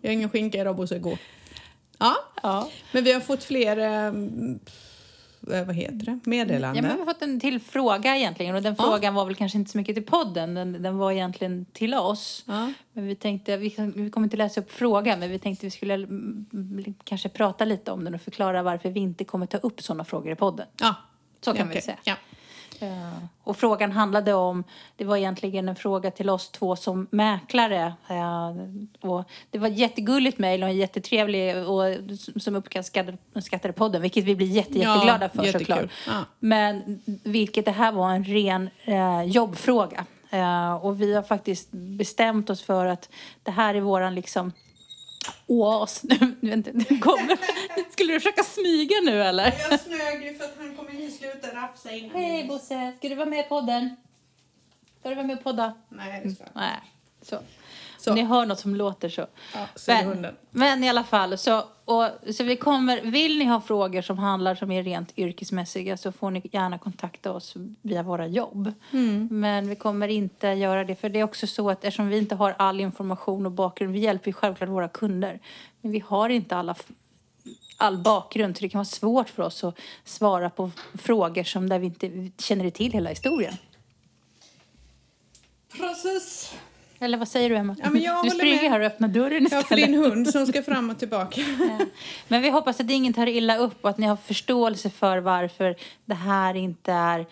[0.00, 1.18] jag har ingen skinka idag Bosse, gå.
[1.98, 2.68] Ja, Ja.
[2.92, 4.12] men vi har fått fler, eh,
[5.46, 6.76] vad heter det, meddelanden.
[6.76, 8.54] Ja, men vi har fått en till fråga egentligen.
[8.54, 8.84] Och den Ja.
[8.84, 10.54] frågan var väl kanske inte så mycket till podden.
[10.54, 12.44] Den, den var egentligen till oss.
[12.46, 12.72] Ja.
[12.92, 15.94] Men vi tänkte, vi, vi kommer inte läsa upp frågan, men vi tänkte vi skulle
[15.94, 19.82] mm, mm, kanske prata lite om den och förklara varför vi inte kommer ta upp
[19.82, 20.66] sådana frågor i podden.
[20.80, 20.94] Ja.
[21.40, 21.82] Så kan Ja, vi okej.
[21.82, 22.16] säga.
[22.78, 23.10] Ja.
[23.44, 24.64] Och frågan handlade om,
[24.96, 27.94] det var egentligen en fråga till oss två som mäklare.
[28.08, 28.50] Eh,
[29.10, 31.82] Och det var ett jättegulligt mejl och en jättetrevlig och
[32.42, 35.66] som uppskattade podden, vilket vi blir jätte, Ja, jätteglada för jättekul.
[35.66, 35.90] såklart.
[36.06, 36.24] Ja.
[36.38, 40.04] Men vilket det här var en ren eh, jobbfråga.
[40.30, 43.08] Eh, och vi har faktiskt bestämt oss för att
[43.42, 44.52] det här är våran liksom
[45.46, 46.02] oas.
[46.02, 47.38] Nu, vänta, nu kommer.
[47.92, 49.44] Skulle du försöka smyga nu eller?
[49.70, 52.10] Jag smög ju för att han kommer hit sluta rafsa innan.
[52.10, 53.96] Hej Bosse, ska du vara med i podden?
[55.00, 55.74] Ska du vara med och podda?
[55.88, 56.60] Nej, det ska jag inte.
[56.60, 56.80] Nej.
[57.22, 57.38] Så.
[58.04, 58.14] Så.
[58.14, 59.26] Ni hör något som låter så.
[59.54, 63.60] Ja, så men, men i alla fall, så, och, så vi kommer, vill ni ha
[63.60, 68.26] frågor som handlar som är rent yrkesmässiga så får ni gärna kontakta oss via våra
[68.26, 68.72] jobb.
[68.92, 69.28] Mm.
[69.30, 72.34] Men vi kommer inte göra det, för det är också så att eftersom vi inte
[72.34, 75.40] har all information och bakgrund, vi hjälper ju självklart våra kunder,
[75.80, 76.74] men vi har inte alla
[77.76, 81.78] all bakgrund, så det kan vara svårt för oss att svara på frågor som där
[81.78, 83.54] vi inte känner till hela historien.
[85.76, 86.54] Precis.
[87.04, 87.76] Eller vad säger du Emma?
[87.82, 88.70] Ja, men jag du springer med.
[88.70, 89.66] här och öppnar dörren Ja, istället.
[89.66, 91.40] för din hund som ska fram och tillbaka.
[91.58, 91.86] Ja.
[92.28, 95.76] Men vi hoppas att ingen tar illa upp och att ni har förståelse för varför
[96.04, 97.26] det här inte är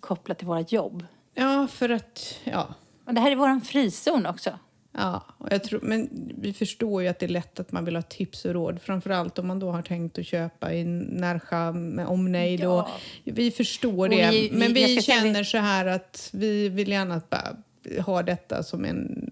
[0.00, 1.04] kopplat till våra jobb.
[1.34, 2.38] Ja, för att...
[2.44, 2.74] Ja.
[3.06, 4.58] Och det här är vår frizon också.
[4.98, 6.08] Ja, och jag tror, men
[6.40, 8.80] vi förstår ju att det är lätt att man vill ha tips och råd.
[8.82, 12.60] Framförallt om man då har tänkt att köpa i Närsjö med omnejd.
[12.60, 12.88] Ja.
[13.24, 14.30] Vi förstår det.
[14.30, 17.56] vi- vi- men vi känner vi- så här att vi vill gärna bara
[18.04, 19.28] ha detta som en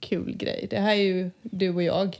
[0.00, 0.66] kul grej.
[0.70, 2.16] Det här är ju du och jag.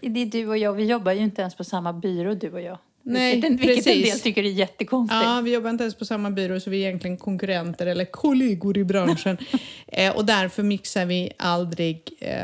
[0.00, 2.60] Det är du och jag, vi jobbar ju inte ens på samma byrå du och
[2.60, 2.78] jag.
[3.08, 4.12] Nej, vilket, en, vilket en precis.
[4.12, 5.22] del tycker är jättekonstigt.
[5.22, 8.78] Ja, vi jobbar inte ens på samma byrå så vi är egentligen konkurrenter eller kollegor
[8.78, 9.38] i branschen.
[9.86, 12.36] eh, och därför mixar vi aldrig eh,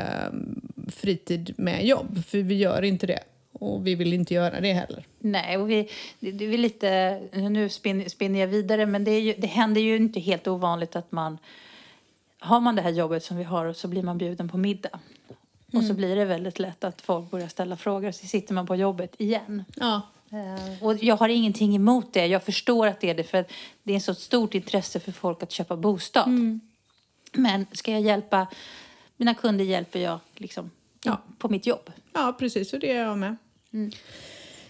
[0.91, 3.19] fritid med jobb, för vi gör inte det.
[3.53, 5.05] Och vi vill inte göra det heller.
[5.19, 9.47] Nej, och vi, det, det är lite, nu spinner, jag vidare, men det, ju, det
[9.47, 11.37] händer ju inte helt ovanligt att man,
[12.43, 14.99] har man det här jobbet som vi har så blir man bjuden på middag.
[15.73, 18.75] Och så blir det väldigt lätt att folk börjar ställa frågor, så sitter man på
[18.75, 19.63] jobbet igen.
[19.75, 20.01] Ja.
[20.31, 22.25] Eh, Och jag har ingenting emot det.
[22.27, 23.45] Jag förstår att det är det, för
[23.83, 26.59] det är så stort intresse för folk att köpa bostad.
[27.33, 28.47] Men ska jag hjälpa,
[29.17, 30.71] mina kunder hjälper jag liksom
[31.03, 31.21] Ja.
[31.37, 31.91] på mitt jobb.
[32.13, 32.73] ja, precis.
[32.73, 33.35] Och det är jag med.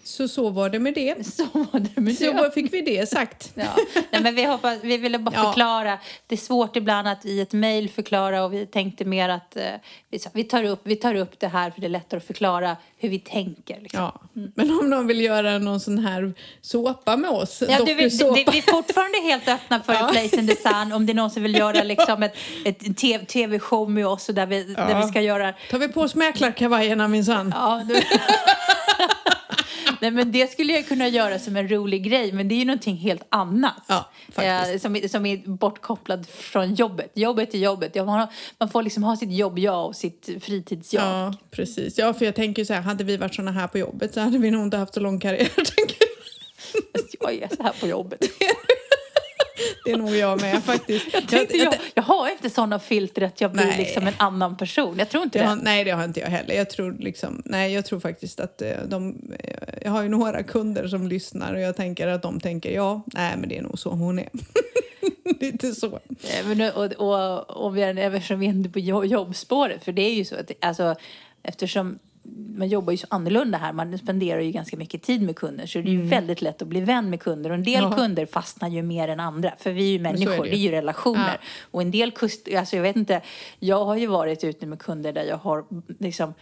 [0.03, 1.27] Så så var det med det.
[1.35, 3.51] Så var det med Så vad fick vi det sagt.
[3.55, 3.75] Ja.
[4.11, 5.43] Nej, men vi, hoppas, vi ville bara Ja.
[5.43, 5.99] förklara.
[6.27, 9.63] Det är svårt ibland att i ett mejl förklara och vi tänkte mer att eh,
[10.09, 12.27] vi, sa, vi, tar upp, vi tar upp det här för det är lättare att
[12.27, 13.81] förklara hur vi tänker.
[13.81, 13.99] Liksom.
[14.01, 14.21] Ja.
[14.55, 18.51] Men om någon vill göra någon sån här såpa med oss, Ja, du, vi, det,
[18.51, 20.09] vi är fortfarande helt öppna för Ja.
[20.11, 22.35] Place in the Sun om det är någon som vill göra liksom ett,
[22.65, 25.01] ett TV tv-show med oss och där vi, där Ja.
[25.01, 25.53] vi ska göra...
[25.71, 27.53] tar vi på oss mäklarkavajerna minsann.
[27.55, 28.01] Ja, du...
[30.03, 32.65] Nej, men det skulle jag kunna göra som en rolig grej, men det är ju
[32.65, 33.83] någonting helt annat.
[33.87, 34.09] Ja.
[34.43, 37.11] Eh, som, som är bortkopplad från jobbet.
[37.13, 37.95] Jobbet är jobbet.
[37.95, 41.03] Man, har, man får liksom ha sitt jobb-jag och sitt fritids-jag.
[41.03, 41.97] Ja, precis.
[41.97, 44.37] Ja, för jag tänker så här, hade vi varit såna här på jobbet så hade
[44.37, 45.45] vi nog inte haft så lång karriär.
[45.55, 46.09] tänker jag.
[47.01, 48.19] Fast Jag är så här på jobbet.
[49.85, 51.13] Det är nog jag med faktiskt.
[51.13, 53.77] Jag, tänkte, jag, jag har inte såna filter att jag blir Nej.
[53.77, 54.95] liksom en annan person.
[54.99, 55.49] Jag tror inte Det det.
[55.49, 56.55] har, nej, det har inte jag heller.
[56.55, 59.17] Jag tror, liksom, nej, jag tror faktiskt att eh, de...
[59.81, 63.33] Jag har ju några kunder som lyssnar och jag tänker att de tänker ja, nej
[63.37, 64.29] men det är nog så hon är.
[65.39, 65.99] Lite så.
[66.45, 70.01] Men, nu- och, och, och vi är, eftersom vi är på jo- jobbspåret, för det
[70.01, 70.95] är ju så att alltså,
[71.43, 71.99] eftersom
[72.57, 75.65] man jobbar ju så annorlunda här, man spenderar ju ganska mycket tid med kunder.
[75.65, 77.49] Så det är ju väldigt lätt att bli vän med kunder.
[77.49, 77.91] Och en del Mm.
[77.91, 77.97] Ja.
[77.97, 79.53] kunder fastnar ju mer än andra.
[79.59, 80.49] För vi är ju så är människor, det.
[80.49, 81.37] Det, är ju relationer.
[81.41, 81.47] Ja.
[81.71, 83.21] och en del kust, alltså jag vet inte,
[83.59, 85.65] jag har ju varit ute med kunder där jag har
[85.99, 86.33] liksom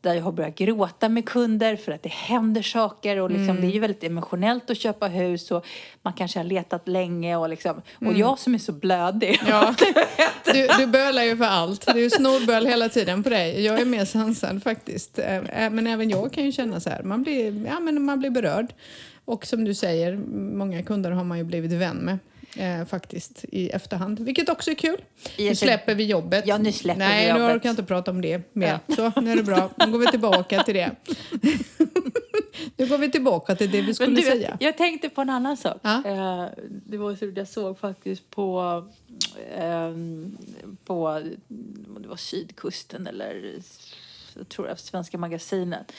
[0.00, 3.66] där jag har börjat gråta med kunder för att det händer saker och liksom, det
[3.66, 5.66] är ju väldigt emotionellt att köpa hus och
[6.02, 9.40] man kanske har letat länge och liksom, och jag som är så blödig.
[9.48, 9.74] Ja.
[10.52, 11.86] Du, du bölar ju för allt.
[11.86, 13.64] Det är ju snorböl hela tiden på dig.
[13.64, 15.18] Jag är mer sansad faktiskt.
[15.52, 18.74] Men även jag kan ju känna så här, man blir, ja, men man blir berörd.
[19.24, 20.16] Och som du säger,
[20.56, 22.18] många kunder har man ju blivit vän med.
[22.58, 25.00] Eh, faktiskt i efterhand, vilket också är kul.
[25.38, 26.46] Nu släpper vi jobbet.
[26.46, 27.56] Ja, nu släpper vi Nej, nu jobbet.
[27.56, 28.78] orkar jag inte prata om det mer.
[28.96, 29.70] Så, nu är det bra.
[29.76, 30.90] Nu går vi tillbaka till det.
[32.76, 34.56] nu går vi tillbaka till det vi skulle du, säga.
[34.60, 35.80] jag, jag tänkte på en annan sak.
[35.82, 36.02] Ja.
[36.04, 36.46] Eh,
[36.86, 38.84] det var så jag såg faktiskt på,
[39.58, 40.36] ehm,
[40.84, 41.22] på
[42.00, 43.52] det var Sydkusten eller
[44.36, 45.92] jag tror jag, Svenska magasinet.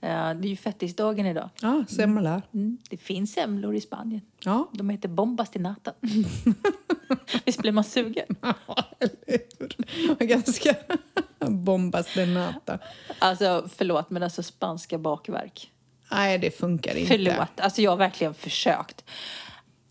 [0.00, 1.50] Eh, det är ju fettisdagen idag.
[1.62, 2.42] Ja, semla.
[2.54, 4.20] Mm, det finns semlor i Spanien.
[4.44, 4.68] Ja.
[4.72, 5.94] De heter bombas till natten.
[7.44, 8.26] Visst blir man sugen?
[8.40, 8.54] Ja,
[9.00, 10.26] eller hur?
[10.26, 10.74] Ganska
[11.48, 12.78] bombas de nata.
[13.18, 15.70] Alltså förlåt men alltså spanska bakverk.
[16.10, 17.12] Nej, det funkar inte.
[17.12, 19.04] Förlåt, alltså jag har verkligen försökt.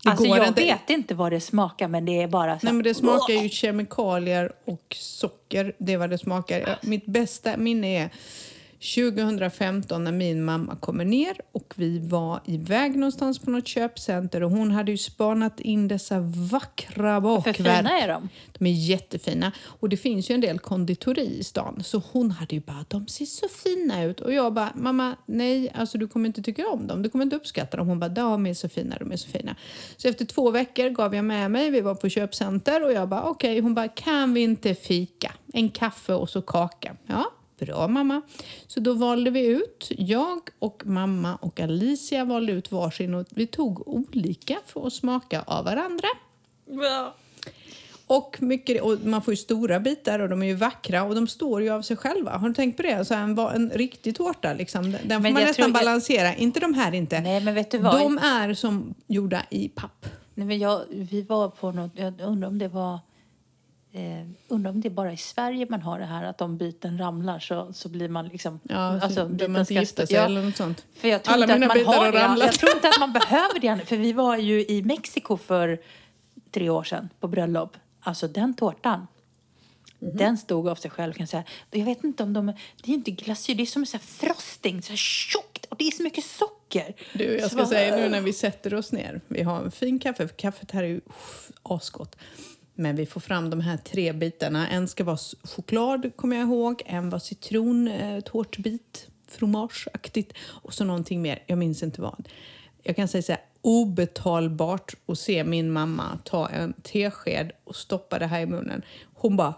[0.04, 0.62] Det Alltså jag inte.
[0.62, 3.48] vet inte vad det smakar men det är bara så Nej, men det smakar ju
[3.48, 5.72] kemikalier och socker.
[5.78, 6.60] Det är vad det smakar.
[6.60, 8.10] Ja, Mitt bästa minne är
[8.80, 14.50] 2015 när min mamma kommer ner och vi var iväg någonstans på något köpcenter och
[14.50, 17.56] hon hade ju spanat in dessa vackra För bakverk.
[17.56, 18.28] fina är de.
[18.58, 19.52] De är jättefina.
[19.64, 21.82] Och det finns ju en del konditori i stan.
[21.84, 24.20] Så hon hade ju bara, de ser så fina ut.
[24.20, 27.02] Och jag bara, mamma, nej, alltså du kommer inte tycka om dem.
[27.02, 27.88] Du kommer inte uppskatta dem.
[27.88, 29.56] Hon bara, de är så fina, de är så fina.
[29.96, 31.70] Så efter två veckor gav jag med mig.
[31.70, 33.60] Vi var på köpcenter och jag bara, okej.
[33.60, 35.32] Hon bara, kan vi inte fika?
[35.52, 36.96] En kaffe och så kaka.
[37.06, 37.24] Ja,
[37.58, 38.22] bra mamma.
[38.66, 43.46] Så då valde vi ut, jag och mamma och Alicia valde ut varsin och vi
[43.46, 46.08] tog olika för att smaka av varandra.
[48.06, 51.26] Och, mycket, och man får ju stora bitar och de är ju vackra och de
[51.28, 52.30] står ju av sig själva.
[52.36, 53.04] Har du tänkt på det?
[53.04, 56.34] Så en, va- en riktig tårta, liksom, den den får Men man nästan jag- balansera.
[56.34, 57.20] Inte de här inte.
[57.20, 58.00] Nej, men vet du vad?
[58.00, 60.06] De är som gjorda i papp.
[60.34, 62.98] Nej, men jag, vi var på något, jag undrar om det var
[63.92, 66.98] eh, undrar om det är bara i Sverige man har det här att om biten
[66.98, 68.60] ramlar så, så blir man liksom...
[68.62, 70.84] Ja, så behöver biten man inte gifta sig ja, eller något sånt.
[70.94, 72.24] För jag tror Alla mina man bitar har det.
[72.24, 72.46] ramlat.
[72.46, 73.86] Jag tror inte att man behöver det.
[73.86, 75.78] För vi var ju i Mexiko för
[76.50, 77.76] tre år sedan på bröllop.
[78.00, 79.06] Alltså den tårtan.
[79.98, 80.16] Mhm.
[80.16, 81.44] Den stod av sig själv kan jag säga.
[81.70, 82.46] Jag vet inte om de...
[82.82, 85.64] Det är inte glasyr, det är som här frosting, så här tjockt.
[85.64, 86.94] Och det är så mycket socker.
[87.12, 89.20] Du, jag Så ska vad- säga nu när vi sätter oss ner.
[89.28, 92.16] Vi har en fin kaffe, för kaffet här är ju uff, asgott.
[92.80, 94.68] Men vi får fram de här tre bitarna.
[94.68, 96.82] En ska vara choklad, kommer jag ihåg.
[96.86, 100.32] En var citron, eh, tårtbit, fromageaktigt.
[100.46, 102.28] Och så någonting mer, jag minns inte vad.
[102.82, 108.18] Jag kan säga så här, obetalbart att se min mamma ta en tesked och stoppa
[108.18, 108.82] det här i munnen.
[109.14, 109.54] Hon bara...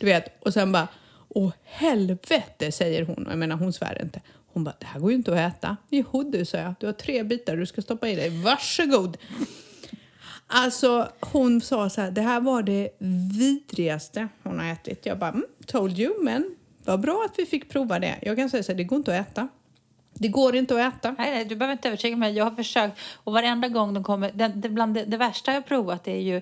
[0.00, 0.88] Du vet, och sen bara...
[1.28, 3.26] Åh helvete, säger hon.
[3.26, 4.20] Och jag menar, hon svär inte.
[4.52, 5.76] Hon bara, det här går ju inte att äta.
[5.90, 6.74] Jo du, sa jag.
[6.80, 8.42] Du har tre bitar du ska stoppa i dig.
[8.42, 9.16] Varsågod!
[10.54, 12.88] Alltså hon sa så här, det här var det
[13.38, 15.06] vidrigaste hon har ätit.
[15.06, 18.18] Jag bara, mm, told you, men vad bra att vi fick prova det.
[18.22, 19.48] Jag kan säga så här, det går inte att äta.
[20.14, 21.14] Det går inte att äta.
[21.18, 22.32] Nej, nej, du behöver inte övertyga mig.
[22.32, 22.98] Jag har försökt.
[23.24, 24.30] Och varenda gång de kommer...
[24.34, 26.40] Det, det, bland det, det värsta jag har provat är ju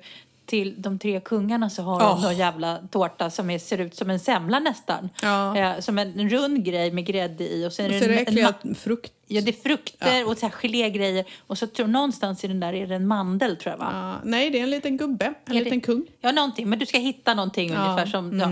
[0.51, 2.23] till de tre kungarna så har de Åh.
[2.23, 5.11] någon jävla tårta som är, ser ut som en semla nästan.
[5.23, 5.57] Ja.
[5.57, 7.67] Eh, som en rund grej med grädde i.
[7.67, 9.13] Och sen Och är så är det det en, en, äckliga ma- frukt.
[9.27, 11.25] Ja, det är frukter och så här gelégrejer.
[11.47, 13.89] Och så tror någonstans i den där är det en mandel tror jag va?
[13.93, 16.07] Ja, nej, det är en liten gubbe, en Ja, det- liten kung.
[16.21, 16.69] Ja, någonting.
[16.69, 18.39] Men du ska hitta någonting Ja, ungefär som...
[18.39, 18.49] Ja.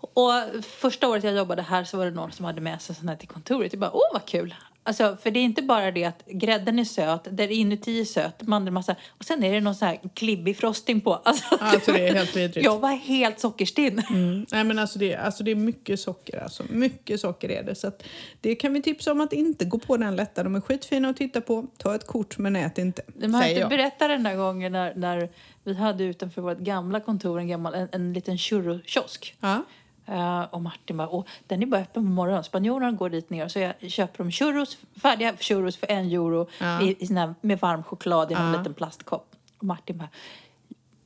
[0.00, 3.08] Och första året jag jobbade här så var det någon som hade med sig sån
[3.08, 3.72] här till kontoret.
[3.72, 4.54] Jag bara, åh vad kul!
[4.86, 8.42] Alltså, för det är inte bara det att grädden är söt, där inuti är söt,
[8.42, 11.14] mandelmassa och sen är det någon sån här klibbig frosting på.
[11.14, 12.64] Alltså, Alltså, det är helt vidrigt.
[12.66, 14.02] Jag var helt sockerstinn.
[14.10, 14.46] Mm.
[14.52, 16.42] Nej, men alltså det, alltså det är mycket socker.
[16.42, 16.62] Alltså.
[16.70, 17.74] Mycket socker är det.
[17.74, 18.02] Så att
[18.40, 20.42] det kan vi tipsa om att inte gå på den lätta.
[20.42, 21.66] De är skitfina att titta på.
[21.78, 23.02] Ta ett kort men ät inte.
[23.06, 23.70] De har säger inte jag.
[23.70, 25.28] berättat den där gången när, när
[25.64, 29.36] vi hade utanför vårt gamla kontor en, gammal, en, en liten churrokiosk.
[29.40, 29.64] Ja.
[30.06, 32.44] Eh, och Martin bara, och den är bara öppen på morgonen.
[32.44, 36.48] Spanjorerna går dit ner och så jag köper de churros, färdiga churros för en euro
[36.60, 36.82] Ja.
[36.82, 38.58] i, i här, med varm choklad i en Ja.
[38.58, 39.34] liten plastkopp.
[39.58, 40.08] Och Martin bara,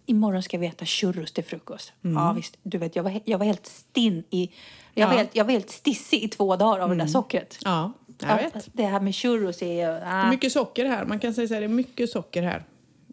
[0.06, 1.92] imorgon ska vi äta churros till frukost.
[2.04, 2.16] Mm.
[2.22, 4.50] Ja visst, du vet jag var, jag var helt stinn i,
[4.94, 5.18] jag, var Ja.
[5.18, 7.58] helt, jag var helt stissig i två dagar av det där sockret.
[7.64, 8.68] ja, jag Ja, vet.
[8.72, 9.88] Det här med churros är...
[9.88, 10.10] Det ah.
[10.10, 11.04] är mycket socker här.
[11.04, 12.64] Man kan säga så här, det är mycket socker här.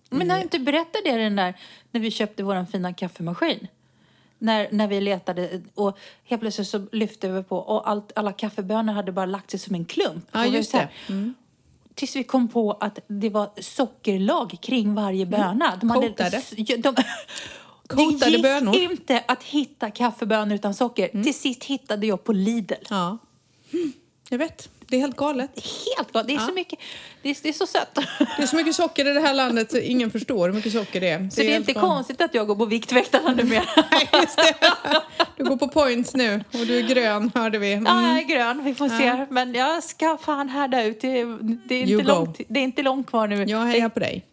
[0.09, 1.53] Men har jag inte berättat det den där
[1.91, 3.67] när vi köpte vår fina kaffemaskin?
[4.45, 8.93] När, när vi letade och helt plötsligt så lyfte vi på och allt, alla kaffebönor
[8.93, 10.25] hade bara lagt sig som en klump.
[10.31, 10.89] Ja, just det.
[11.09, 11.33] Mm.
[11.95, 15.75] Tills vi kom på att det var sockerlag kring varje böna.
[15.81, 16.41] De hade- Coatade.
[16.57, 16.95] Ja, de,
[17.87, 18.75] Coatade det gick bönor.
[18.75, 21.23] inte att hitta kaffebönor utan socker.
[21.23, 22.73] Till sist hittade jag på Lidl.
[22.89, 23.17] Ja.
[23.73, 23.93] Mm.
[24.29, 24.69] Jag vet.
[24.87, 25.49] Det är helt galet.
[25.97, 26.27] Helt galet.
[26.27, 26.47] Det är Ja.
[26.47, 26.79] så mycket.
[27.21, 27.99] Det är, det är så sött.
[28.37, 31.01] Det är så mycket socker i det här landet så ingen förstår hur mycket socker
[31.01, 31.29] det är.
[31.29, 31.89] Så det är inte galet.
[31.89, 33.65] konstigt att jag går på Viktväktarna numera.
[34.21, 34.55] Just det.
[35.37, 37.73] Du går på points nu och du är grön hörde vi.
[37.73, 37.85] Mm.
[37.85, 38.63] Ja, jag är grön.
[38.63, 39.25] Vi får se.
[39.29, 41.01] Men jag ska fan härda ut.
[41.01, 42.17] Det är, det är, You inte, go.
[42.19, 43.43] långt, det är inte långt kvar nu.
[43.47, 44.25] Jag hejar på dig.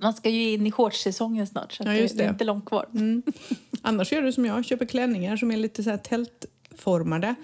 [0.00, 1.72] Man ska ju in i shortssäsongen snart.
[1.72, 2.22] Så Ja, just det.
[2.22, 2.32] det är det.
[2.32, 2.86] inte långt kvar.
[3.82, 7.34] Annars gör du som jag, köper klänningar som är lite så här tältformade.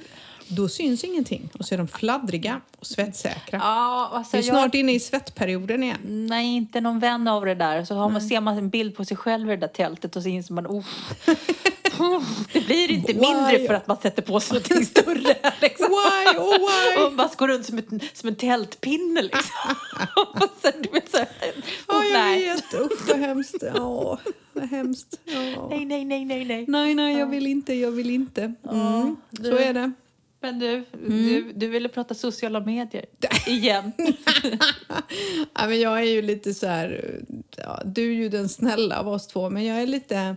[0.48, 3.58] Då syns ingenting och så är de fladdriga och svettsäkra.
[3.62, 6.26] Ja, alltså Vi är jag, snart inne i svettperioden igen.
[6.28, 7.84] Nej, inte någon vän av det där.
[7.84, 10.22] Så har man, ser man en bild på sig själv i det där tältet och
[10.22, 10.84] så inser man oh,
[12.52, 13.20] det blir inte Why?
[13.20, 15.36] mindre för att man sätter på sig någonting större.
[15.60, 15.86] Liksom.
[15.88, 17.04] Why, oh why?
[17.04, 19.74] Och man går runt som, ett, som en tältpinne liksom.
[20.34, 21.18] Och så, du vet, så,
[21.88, 22.44] Ja, oh, jag nej.
[22.44, 22.74] vet.
[22.74, 23.62] Usch, vad hemskt.
[23.74, 24.18] Ja,
[24.52, 25.20] vad hemskt.
[25.24, 25.68] Ja.
[25.70, 26.64] nej, nej, nej, nej, nej.
[26.68, 28.54] Nej, nej, jag vill inte, jag vill inte.
[28.70, 29.16] Mm.
[29.42, 29.92] Så är det.
[30.40, 30.84] Men du, Mm.
[31.26, 33.04] du, du ville prata sociala medier
[33.46, 33.92] igen.
[35.54, 37.20] Ja, men jag är ju lite så här...
[37.56, 40.36] Ja, du är ju den snälla av oss två, men jag är lite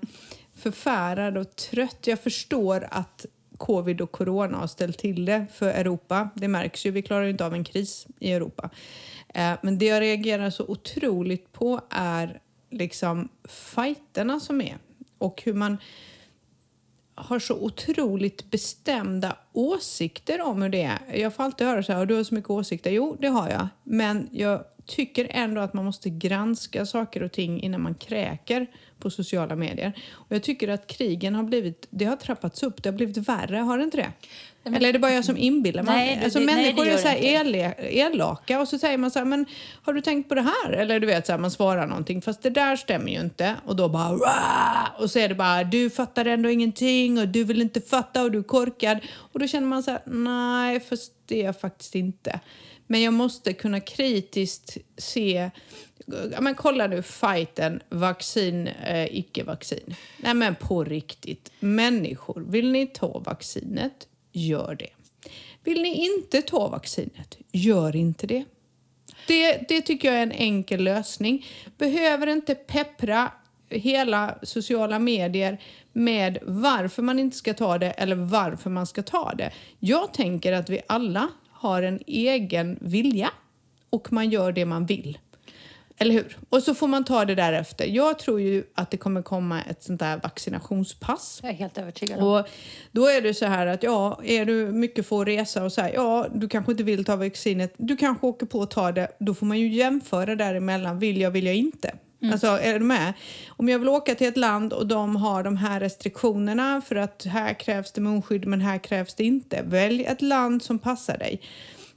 [0.55, 2.07] förfärad och trött.
[2.07, 3.25] Jag förstår att
[3.57, 6.29] covid och corona har ställt till det för Europa.
[6.35, 6.91] Det märks ju.
[6.91, 8.69] Vi klarar ju inte av en kris i Europa.
[9.33, 12.39] Eh, men det jag reagerar så otroligt på är
[12.71, 13.29] liksom
[13.75, 14.77] fighterna som är
[15.17, 15.77] och hur man
[17.19, 20.99] har så otroligt bestämda åsikter om hur det är.
[21.15, 22.91] Jag får alltid höra så här, "Har du har så mycket åsikter.
[22.91, 23.67] Jo, det har jag.
[23.83, 28.67] Men jag tycker ändå att man måste granska saker och ting innan man kräker
[28.99, 29.93] på sociala medier.
[30.11, 33.57] Och jag tycker att krigen har blivit, det har trappats upp, det har blivit värre,
[33.57, 34.11] har det inte det?
[34.63, 35.95] men- Eller är det bara jag som inbillar mig?
[36.15, 39.11] Nej, alltså, det- nej, människor det är gör så här elaka och så säger man
[39.11, 39.45] så här, men
[39.83, 40.71] har du tänkt på det här?
[40.71, 43.55] Eller du vet, så här, man svarar någonting, fast det där stämmer ju inte.
[43.65, 47.43] Och då bara, "Rah!" och så är det bara, du fattar ändå ingenting och du
[47.43, 48.97] vill inte fatta och du är korkad.
[49.15, 52.39] Och då känner man så här, nej, fast det är jag faktiskt inte.
[52.91, 55.49] Men jag måste kunna kritiskt se
[56.31, 59.95] Ja, men kolla nu fighten vaccin, eh, icke-vaccin.
[60.17, 61.51] Nej men på riktigt.
[61.59, 64.07] Människor, vill ni ta vaccinet?
[64.31, 64.89] Gör det.
[65.63, 67.37] Vill ni inte ta vaccinet?
[67.51, 68.45] Gör inte det.
[69.27, 71.45] Det, det tycker jag är en enkel lösning.
[71.77, 73.31] Behöver inte peppra
[73.69, 75.61] hela sociala medier
[75.93, 79.51] med varför man inte ska ta det eller varför man ska ta det.
[79.79, 83.31] Jag tänker att vi alla har en egen vilja
[83.89, 85.17] och man gör det man vill.
[86.01, 86.37] Eller hur?
[86.49, 87.85] Och så får man ta det därefter.
[87.85, 91.39] Jag tror ju att det kommer komma ett sånt där vaccinationspass.
[91.43, 92.27] Jag är helt övertygad om.
[92.27, 92.47] Och
[92.91, 95.81] då är det så här att ja, är du mycket för att resa och så
[95.81, 99.07] här, ja, du kanske inte vill ta vaccinet, du kanske åker på att ta det,
[99.19, 101.95] då får man ju jämföra däremellan, vill jag, vill jag inte?
[102.21, 102.33] Mm.
[102.33, 103.13] Alltså, är du med?
[103.49, 107.25] Om jag vill åka till ett land och de har de här restriktionerna för att
[107.25, 109.61] här krävs det munskydd men här krävs det inte.
[109.61, 111.41] Välj ett land som passar dig.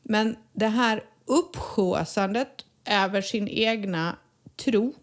[0.02, 2.48] Men det här uppsjåsandet
[2.84, 4.16] över sin egna
[4.64, 4.94] tro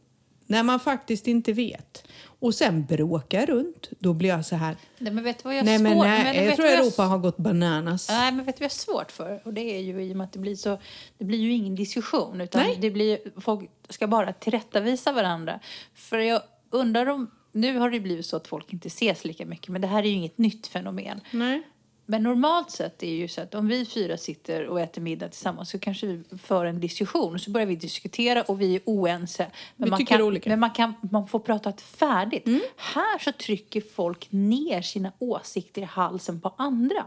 [0.46, 2.04] när man faktiskt inte vet
[2.40, 4.78] och sen bråkar runt, då blir jag så här...
[4.98, 6.68] Nej, men vet du vad jag har Nej, men svårt nej, men jag vet tror
[6.68, 8.10] Europa har gått bananas.
[8.10, 9.42] Nej, men vet du vad jag har svårt för?
[9.44, 10.78] Och det är ju i och med att det blir så...
[11.18, 12.78] Det blir ju ingen diskussion, utan Nej.
[12.82, 13.20] det blir...
[13.42, 15.60] Folk ska bara tillrättavisa varandra.
[15.94, 17.32] För jag undrar om...
[17.52, 20.08] Nu har det blivit så att folk inte ses lika mycket, men det här är
[20.08, 21.22] ju inget nytt fenomen.
[21.32, 21.62] Nej.
[22.10, 25.28] Men normalt sett är det ju så att om vi fyra sitter och äter middag
[25.28, 28.82] tillsammans så kanske vi för en diskussion och så börjar vi diskutera och vi är
[28.86, 29.48] oense.
[29.76, 30.50] Men Vi man kan, olika.
[30.50, 32.48] Men man, kan, man får prata färdigt.
[32.76, 37.06] Här så trycker folk ner sina åsikter i halsen på andra.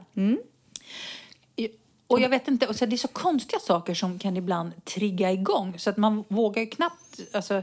[2.07, 5.33] Och jag vet inte, och så det är så konstiga saker som kan ibland trigga
[5.33, 7.63] igång så att man vågar knappt, alltså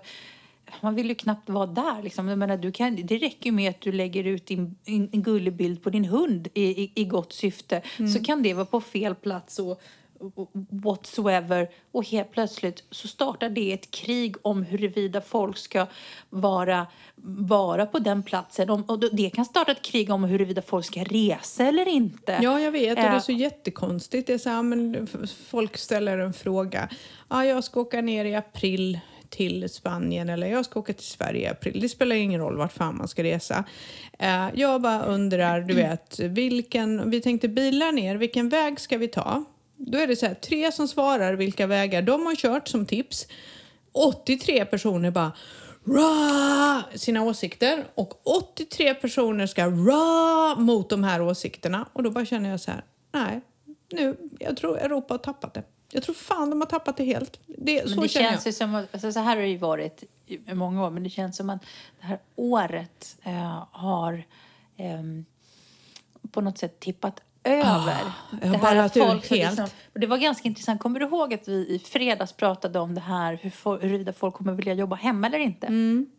[0.82, 2.28] man vill ju knappt vara där liksom.
[2.28, 5.24] Jag menar, du kan, det räcker ju med att du lägger ut din, en, en
[5.24, 7.82] gullig bild på din hund i, i, i gott syfte
[8.13, 9.82] så kan det vara på fel plats och,
[10.20, 15.88] och whatsoever och helt plötsligt så startar det ett krig om huruvida folk ska
[16.30, 16.88] vara,
[17.47, 18.70] vara på den platsen.
[18.70, 22.39] Om, och det kan starta ett krig om huruvida folk ska resa eller inte.
[22.41, 22.89] Ja, jag vet.
[22.89, 24.28] Och det är Eh, så jättekonstigt.
[24.28, 25.07] Det är så här, men
[25.47, 26.89] folk ställer en fråga.
[27.30, 28.99] Ja, jag ska åka ner i april
[29.30, 31.80] till Spanien eller jag ska åka till Sverige i april.
[31.82, 33.63] Det spelar ingen roll vart fan man ska resa.
[34.19, 39.07] Eh, jag bara undrar, du vet, vilken, vi tänkte bilar ner, vilken väg ska vi
[39.07, 39.43] ta?
[39.77, 43.27] Då är det så här, tre som svarar vilka vägar de har kört som tips.
[43.91, 45.32] 83 personer bara
[45.86, 52.25] ra sina åsikter och 83 personer ska ra mot de här åsikterna och då bara
[52.25, 53.41] känner jag så här, nej,
[53.91, 55.63] nu, jag tror Europa har tappat det.
[55.91, 57.39] Jag tror fan de har tappat det helt.
[57.47, 58.55] Det, Men så det känns jag.
[58.55, 61.49] som alltså så här har det ju varit i många år, men det känns som
[61.49, 61.61] att
[62.01, 64.23] det här året eh, har
[64.77, 65.25] ehm,
[66.31, 67.97] på något sätt tippat över.
[68.31, 69.59] Ah, det bara att folk helt.
[69.93, 70.81] och det var ganska intressant.
[70.81, 74.53] Kommer du ihåg att vi i fredags pratade om det här hur huruvida folk kommer
[74.53, 75.67] vilja jobba hemma eller inte?
[75.67, 76.09] Mm.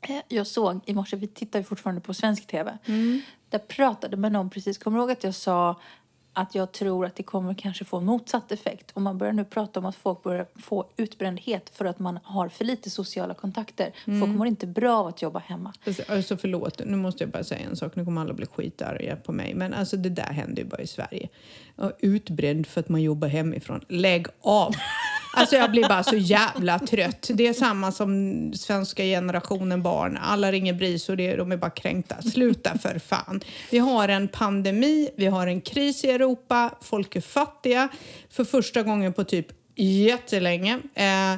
[0.00, 2.78] Eh, Jag såg i morse, vi tittar ju fortfarande på svensk tv.
[2.84, 3.20] Mm.
[3.48, 5.80] Där pratade med någon precis, kommer du ihåg att jag sa
[6.32, 8.90] att jag tror att det kommer kanske få motsatt effekt.
[8.94, 12.48] Och man börjar nu prata om att folk börjar få utbrändhet för att man har
[12.48, 13.92] för lite sociala kontakter.
[14.06, 14.20] Mm.
[14.20, 15.72] Folk mår inte bra av att jobba hemma.
[16.08, 17.96] Alltså förlåt, nu måste jag bara säga en sak.
[17.96, 19.54] Nu kommer alla bli skitarga på mig.
[19.54, 21.28] Men alltså det där händer ju bara i Sverige.
[21.98, 23.80] Utbränd för att man jobbar hemifrån.
[23.88, 24.74] Lägg av!
[25.32, 27.30] Alltså jag blir bara så jävla trött.
[27.34, 30.18] Det är samma som svenska generationen barn.
[30.22, 32.22] Alla ringer BRIS och det, de är bara kränkta.
[32.22, 33.40] Sluta för fan.
[33.70, 37.88] Vi har en pandemi, vi har en kris i Europa, folk är fattiga
[38.30, 40.78] för första gången på typ jättelänge.
[40.94, 41.34] Eh,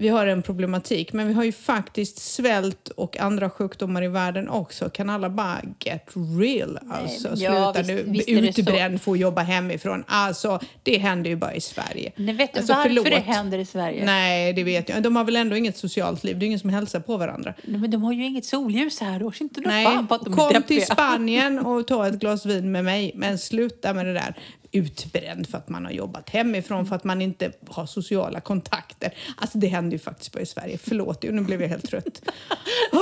[0.00, 4.48] vi har en problematik, men vi har ju faktiskt svält och andra sjukdomar i världen
[4.48, 4.90] också.
[4.90, 6.08] Kan alla bara get
[6.40, 6.78] real?
[6.90, 8.42] Alltså, ja, sluta visst- nu.
[8.42, 8.58] visst.
[8.58, 10.04] Utbränd, få jobba hemifrån.
[10.06, 12.12] Alltså, det händer ju bara i Sverige.
[12.16, 13.04] Men vet du alltså, varför förlåt.
[13.04, 14.04] det händer i Sverige?
[14.04, 15.02] Nej, det vet jag.
[15.02, 16.38] De har väl ändå inget socialt liv.
[16.38, 17.54] Det är ingen som hälsar på varandra.
[17.62, 19.20] Nej, Men de har ju inget solljus här.
[19.20, 22.72] Då inte Nej, fan på att de kom till Spanien och ta ett glas vin
[22.72, 23.12] med mig.
[23.14, 24.34] Men sluta med det där
[24.72, 29.14] utbränd för att man har jobbat hemifrån, för att man inte har sociala kontakter.
[29.36, 30.78] Alltså det händer ju faktiskt bara i Sverige.
[30.84, 32.22] Förlåt, nu blev jag helt trött.
[32.92, 33.00] Åh,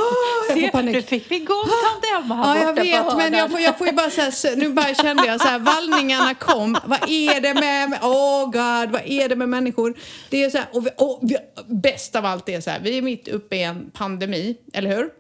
[0.49, 0.95] jag får Se, panik.
[0.95, 3.87] nu fick vi igång tant Emma här Ja, jag vet, men jag får, jag får
[3.87, 6.79] ju bara säga, så- nu bara kände jag så här, vallningarna kom.
[6.85, 9.95] Vad är det med, oh god, vad är det med människor?
[10.31, 11.37] Det är så här, och, vi, och vi,
[11.67, 15.11] bäst av allt är så här, vi är mitt uppe i en pandemi, eller hur?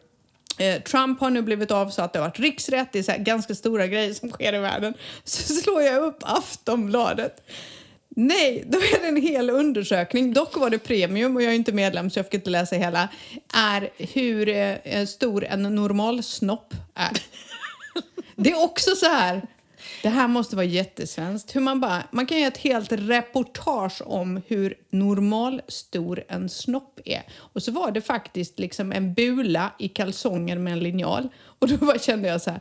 [0.59, 4.14] Eh, Trump har nu blivit avsatt, det har varit riksrätt, det är ganska stora grejer
[4.14, 4.94] som sker i världen.
[5.24, 7.42] Så slår jag upp Aftonbladet.
[8.09, 10.32] Nej, då är det en hel undersökning.
[10.32, 13.09] Dock var det premium och jag är inte medlem så jag fick inte läsa hela.
[13.54, 17.11] Är hur eh, stor en normal snopp är.
[18.36, 19.42] Det är också så här.
[20.07, 21.57] Det här måste vara jättesvenskt.
[21.57, 27.00] Hur man, bara, man kan göra ett helt reportage om hur normal stor en snopp
[27.04, 27.22] är.
[27.36, 31.28] Och så var det faktiskt liksom en bula i kalsonger med en linjal.
[31.59, 32.61] Och då bara kände jag så här.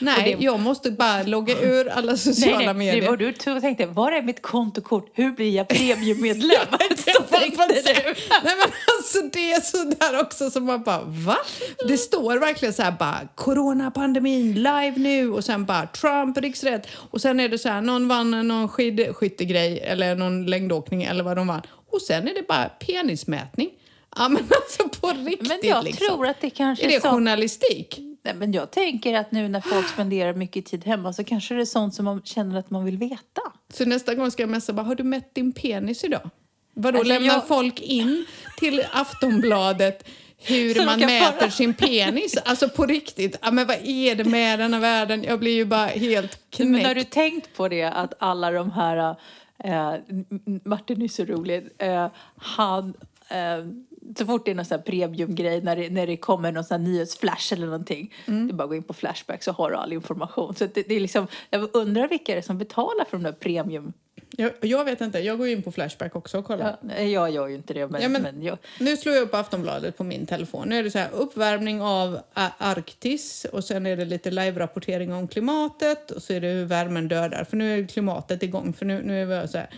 [0.00, 3.08] Nej, Och det- jag måste bara logga ur alla sociala Nej, nej, medier.
[3.10, 5.10] var du och tänkte, var är mitt kontokort?
[5.14, 6.66] Hur blir jag premiummedlem?
[6.96, 7.92] Så tänkte du.
[8.44, 8.68] Nej men
[8.98, 11.36] alltså det är sådär också som man bara va?
[11.88, 17.20] Det står verkligen så här bara coronapandemin live nu och sen bara Trump riksrätt och
[17.20, 21.46] sen är det så här någon vann någon skidskyttegrej eller någon längdåkning eller vad de
[21.46, 21.62] vann
[21.92, 23.70] och sen är det bara penismätning.
[24.16, 26.06] Ja, men alltså på riktigt Men jag liksom.
[26.06, 27.08] tror att det kanske Är det så.
[27.10, 27.98] journalistik?
[28.24, 31.60] Nej, men jag tänker att nu när folk spenderar mycket tid hemma så kanske det
[31.60, 33.42] är sånt som man känner att man vill veta.
[33.72, 36.30] Så nästa gång ska jag messa bara, har du mätt din penis idag?
[36.74, 38.26] Vadå, Alltså, lämnar jag- folk in
[38.58, 40.08] till Aftonbladet
[40.38, 42.36] hur Så man mäter föra- sin penis?
[42.44, 45.24] Alltså på riktigt, ja, men vad är det med den här världen?
[45.24, 46.94] Jag blir ju bara helt Men har knäckt.
[46.96, 49.16] du tänkt på det att alla de här,
[49.64, 49.94] eh,
[50.64, 52.94] Martin är så rolig, eh, han,
[53.28, 53.64] eh,
[54.18, 56.80] så fort det är någon sån här premiumgrej, när det, när det kommer någon sån
[56.80, 58.46] här nyhetsflash eller någonting, Mm.
[58.48, 60.54] det är bara att gå in på Flashback så har du all information.
[60.54, 63.32] Så det, det är liksom, jag undrar vilka det är som betalar för de där
[63.32, 63.92] premium...
[64.36, 66.76] Jag, jag vet inte, jag går in på Flashback också och kollar.
[66.98, 69.34] Ja, jag gör ju inte det, men, Ja, men- men jag, Nu slår jag upp
[69.34, 70.68] Aftonbladet på min telefon.
[70.68, 72.18] Nu är det så här uppvärmning av
[72.58, 77.08] Arktis och sen är det lite live-rapportering om klimatet och så är det hur värmen
[77.08, 77.44] dödar.
[77.44, 78.72] För nu är klimatet igång.
[78.72, 79.70] För nu, nu är vi så här.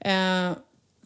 [0.00, 0.56] Eh,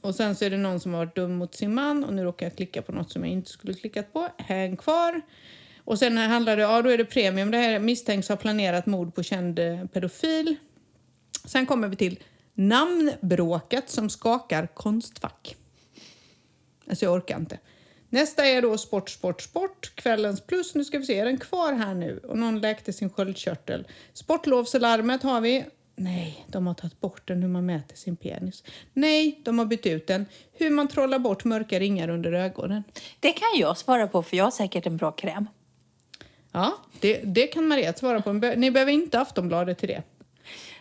[0.01, 2.25] och sen så är det någon som har varit dum mot sin man och nu
[2.25, 4.29] råkar jag klicka på något som jag inte skulle klickat på.
[4.39, 5.21] Häng kvar.
[5.85, 7.51] Och sen handlar det, ja då är det premium.
[7.51, 10.57] Det här misstänks ha planerat mord på känd eh, pedofil.
[11.45, 12.21] Sen kommer vi till
[12.55, 15.57] namnbråket som skakar Konstfack.
[16.89, 17.59] Alltså jag orkar inte.
[18.09, 19.93] Nästa är då sport, sport, sport.
[19.95, 20.75] Kvällens plus.
[20.75, 22.21] Nu ska vi se, är den kvar här nu?
[22.29, 23.87] Och någon läkte sin sköldkörtel.
[24.13, 25.65] Sportlovslarmet har vi.
[26.01, 28.65] Nej, de har tagit bort den hur man mäter sin penis.
[28.93, 30.27] Nej, de har bytt ut den.
[30.53, 32.85] Hur man trollar bort mörka ringar under ögonen.
[33.21, 35.47] det kan jag svara på för jag har säkert en bra kräm.
[36.53, 38.33] Ja, det, det kan Mariette svara på.
[38.33, 40.03] Ni behöver inte Aftonbladet till det.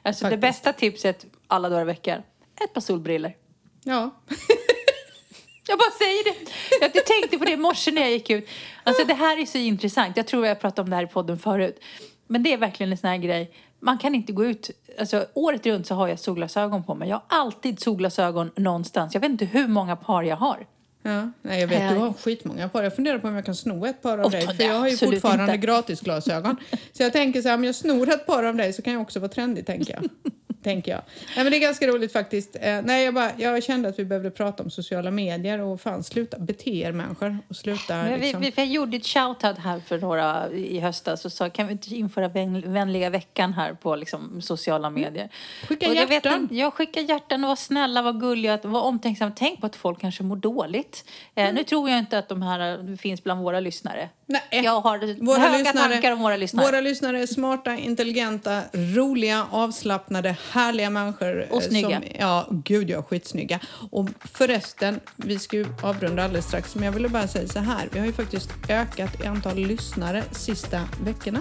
[0.01, 0.41] Alltså det Faktiskt.
[0.41, 2.21] bästa tipset alla dagar i veckan,
[2.63, 3.35] ett par solbriller.
[3.83, 4.21] Ja,
[5.67, 6.51] Jag bara säger det.
[6.95, 8.49] Jag tänkte på det i morse när jag gick ut.
[8.83, 10.17] Alltså det här är så intressant.
[10.17, 11.79] Jag tror jag har pratat om det här i podden förut.
[12.27, 13.51] Men det är verkligen en sån här grej.
[13.79, 17.09] Man kan inte gå ut, alltså året runt så har jag solglasögon på mig.
[17.09, 19.13] Jag har alltid solglasögon någonstans.
[19.13, 20.65] Jag vet inte hur många par jag har.
[21.03, 22.83] Ja, nej, jag vet, du har skitmånga par.
[22.83, 24.41] Jag funderar på om jag kan sno ett par av Oh, dig.
[24.41, 25.57] För jag har ju fortfarande inte.
[25.57, 26.55] gratisglasögon.
[26.91, 29.01] Så jag tänker så här, om jag snor ett par av dig så kan jag
[29.01, 30.09] också vara trendig, tänker jag.
[30.63, 31.01] tänker jag.
[31.35, 32.55] Nej, men det är ganska roligt faktiskt.
[32.61, 36.03] Eh, nej, jag, bara, jag kände att vi behövde prata om sociala medier och fan
[36.03, 38.41] sluta bete er människor och sluta Men vi, liksom.
[38.41, 41.95] vi, jag gjorde ett shoutout här för några i höstas och sa kan vi inte
[41.95, 45.29] införa vän, vänliga veckan här på liksom, sociala medier.
[45.67, 46.49] Skicka och jag vet hjärtan.
[46.51, 49.31] Jag skickar hjärtan och var snälla, var gulliga, var omtänksamma.
[49.35, 51.05] Tänk på att folk kanske mår dåligt.
[51.35, 54.09] Eh, Nu tror jag inte att de här eh, finns bland våra lyssnare.
[54.25, 54.41] Nej.
[54.51, 54.97] Jag har
[55.39, 56.65] höga tankar om våra lyssnare.
[56.65, 61.41] Våra lyssnare är smarta, intelligenta, roliga, avslappnade, härliga människor.
[61.43, 62.01] eh, Och snygga.
[62.01, 63.59] Som, ja, gud ja, skitsnygga.
[63.91, 67.89] Och förresten, vi ska ju avrunda alldeles strax, men jag ville bara säga så här.
[67.91, 71.39] Vi har ju faktiskt ökat i antal lyssnare sista veckorna.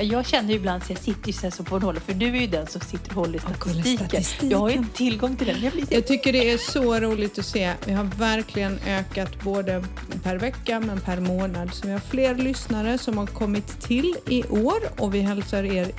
[0.00, 2.46] Jag känner ibland att jag sitter ju så på en håll, för du är ju
[2.46, 3.96] den som sitter och håller i statistiken.
[4.08, 4.50] statistiken.
[4.50, 5.62] Jag har ju inte tillgång till den.
[5.62, 5.94] Jag blir så...
[5.94, 7.72] Jag tycker det är så roligt att se.
[7.86, 9.84] Vi har verkligen ökat både
[10.22, 11.74] per vecka men per månad.
[11.74, 15.90] Så vi har fler lyssnare som har kommit till i år och vi hälsar er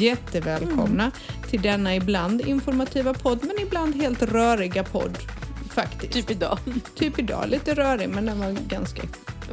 [0.00, 1.10] jättevälkomna
[1.50, 5.18] till denna ibland informativa podd men ibland helt röriga podd.
[5.70, 6.12] Faktiskt.
[6.12, 6.58] Typ idag.
[6.94, 9.02] Typ idag, lite rörig men den var ganska...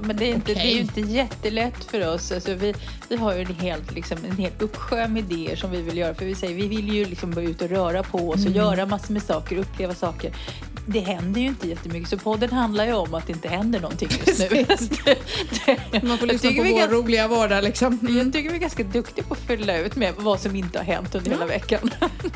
[0.01, 0.63] Men det är, inte, Okej.
[0.63, 2.31] det är ju inte jättelätt för oss.
[2.31, 2.73] Alltså vi,
[3.09, 6.13] vi har ju en, helt, liksom, en hel uppsjö med idéer som vi vill göra.
[6.15, 8.85] För vi säger vi vill ju liksom vara ute och röra på oss och göra
[8.85, 10.31] massor med saker, uppleva saker.
[10.89, 12.09] Det händer ju inte jättemycket.
[12.09, 14.47] Så podden handlar ju om att det inte händer någonting just nu.
[15.65, 17.99] Det- det- Man får lyssna på vår ganska- roliga vardag liksom.
[18.01, 18.17] Mm.
[18.17, 20.85] Jag tycker vi är ganska duktiga på att fylla ut med vad som inte har
[20.85, 21.89] hänt under hela veckan.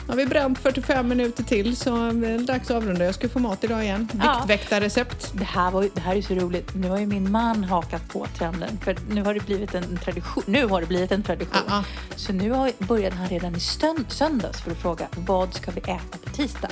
[0.07, 3.05] Har vi bränt 45 minuter till så är det dags att avrunda.
[3.05, 4.07] Jag ska få mat idag igen.
[4.23, 4.33] Ja.
[4.47, 5.31] Viktväktarrecept.
[5.33, 6.75] Det här, var, det här är så roligt.
[6.75, 8.77] Nu har ju min man hakat på trenden.
[8.83, 10.43] För nu har det blivit en tradition.
[10.47, 11.61] Nu har det blivit en tradition.
[11.67, 11.83] Ja,
[12.15, 13.59] Så nu har, började han redan i
[14.09, 16.69] söndags för att fråga vad ska vi äta på tisdag.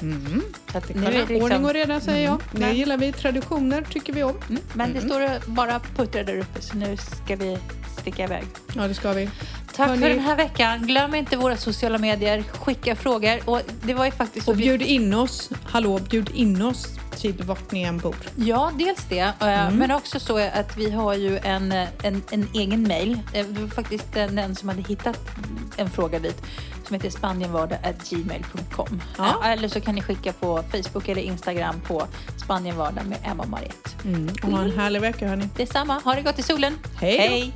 [0.72, 2.40] Så att nu är det liksom, Ordning och reda säger jag.
[2.52, 2.78] Det Nej.
[2.78, 3.12] gillar vi.
[3.12, 4.36] Traditioner tycker vi om.
[4.50, 7.58] Mm, Men det står bara puttrar där uppe så nu ska vi
[8.02, 8.44] sticka iväg.
[8.76, 9.30] Ja, det ska vi.
[9.76, 10.88] Tack Hörni- för den här veckan.
[10.88, 12.44] Glöm inte våra sociala medier.
[12.60, 13.40] Skicka frågor.
[13.46, 15.50] Och det var ju faktiskt Och vi- bjud in oss.
[15.64, 18.16] Hallå, bjud in oss till vart ni än bor.
[18.36, 19.20] Ja, dels det.
[19.20, 19.34] eh,
[19.68, 19.76] Mm.
[19.76, 21.72] Men också så att vi har ju en,
[22.04, 23.20] en, en egen mail.
[23.34, 25.20] Eh, Det var faktiskt den som hade hittat
[25.78, 26.42] en fråga dit
[26.88, 29.02] som heter spanienvardag.gmail.com.
[29.18, 29.40] Ja.
[29.44, 32.08] Eh, Eller så kan ni skicka på Facebook eller Instagram på
[32.44, 33.90] Spanienvardag med Emma och Mariette.
[34.44, 35.50] Och ha en härlig vecka hörni.
[35.56, 36.02] Detsamma.
[36.04, 36.78] Ha det gott i solen.
[37.02, 37.18] Hej.
[37.18, 37.54] Hej.